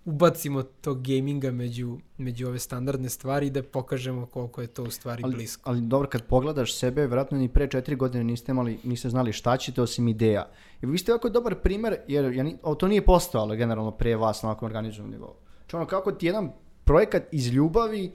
[0.05, 4.90] ubacimo tog gaminga među, među ove standardne stvari i da pokažemo koliko je to u
[4.90, 5.70] stvari Ali, blisko.
[5.70, 9.57] ali dobro, kad pogledaš sebe, vjerojatno ni pre četiri godine niste, imali, niste znali šta
[9.57, 10.48] ćete osim ideja.
[10.82, 14.16] I vi ste jako dobar primer, jer ja ni, o, to nije postojalo generalno pre
[14.16, 15.34] vas na ovakvom organizovanom nivou.
[15.59, 16.53] Znači ono, kako ti jedan
[16.84, 18.12] projekat iz ljubavi,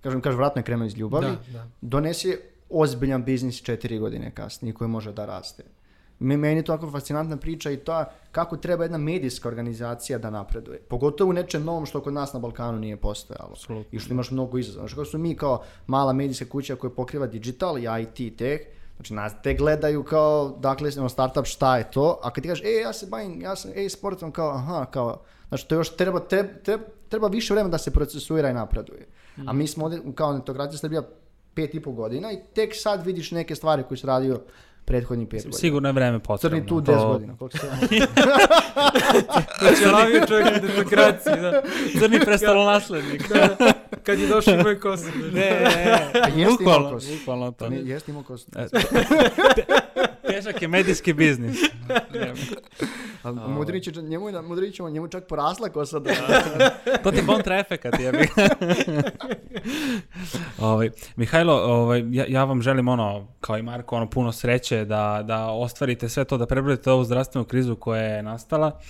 [0.00, 1.66] kažem, kažem, vratno je krenuo iz ljubavi, Da, da.
[1.80, 2.38] donese
[2.70, 5.62] ozbiljan biznis četiri godine kasnije koji može da raste.
[6.18, 10.30] Me- Meni je to jako fascinantna priča i to kako treba jedna medijska organizacija da
[10.30, 10.78] napreduje.
[10.78, 13.50] Pogotovo u nečem novom što kod nas na Balkanu nije postojalo.
[13.52, 13.96] Apsolutno.
[13.96, 14.82] I što imaš mnogo izazova.
[14.82, 18.62] Znači kako smo mi kao mala medijska kuća koja pokriva digital i IT tech,
[18.96, 22.64] znači nas te gledaju kao, dakle, ono, startup šta je to, a kad ti kažeš,
[22.64, 26.48] e, ja se bavim, ja sam e-sportom, kao, aha, kao, znači to još treba, treba,
[26.62, 29.06] treba, treba više vremena da se procesuira i napreduje.
[29.46, 31.02] A mi smo ovdje, kao netokracija Srbija,
[31.54, 34.40] pet i pol godina i tek sad vidiš neke stvari koje si radio
[34.86, 35.58] prethodnih pet godina.
[35.58, 36.58] Sigurno je vreme potrebno.
[36.58, 37.36] Crni tu to- 10 godina.
[37.36, 37.66] Koliko se...
[39.82, 41.62] Čelavio čovjek u demokraciji, da.
[41.98, 43.28] Crni prestolonaslednik.
[43.28, 43.56] da.
[44.02, 45.04] Kad je došao moj kosu.
[45.32, 47.68] ne, ne, Pa jeste imao bukvalno, to.
[47.68, 48.46] Ne, jeste imao kosu.
[50.26, 51.56] Težak je medijski biznis.
[53.22, 56.10] Ali Mudrinić će, njemu, je- Mudrinić je njemu čak porasla kosa da...
[57.02, 58.28] To ti je kontra efekat, jebi.
[60.58, 65.22] ovaj, Mihajlo, ovaj, ja, ja vam želim ono, kao i Marko, ono, puno sreće da,
[65.24, 68.80] da ostvarite sve to, da prebrodite ovu zdravstvenu krizu koja je nastala,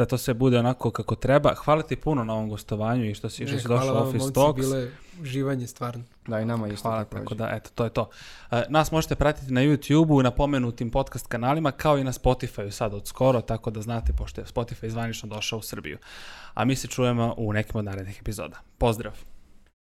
[0.00, 1.54] da to sve bude onako kako treba.
[1.54, 4.08] Hvala ti puno na ovom gostovanju i što si, što Ne, si hvala došao u
[4.08, 4.60] Office Talks.
[4.60, 4.92] Bilo je
[5.22, 6.04] živanje stvarno.
[6.26, 6.88] Da, i nama isto.
[6.88, 8.10] Hvala, tako da, eto, to je to.
[8.50, 12.94] E, nas možete pratiti na YouTube-u, na pomenutim podcast kanalima, kao i na Spotify-u sad
[12.94, 15.98] od skoro, tako da znate, pošto je Spotify zvanično došao u Srbiju.
[16.54, 18.56] A mi se čujemo u nekim od narednih epizoda.
[18.78, 19.29] Pozdrav!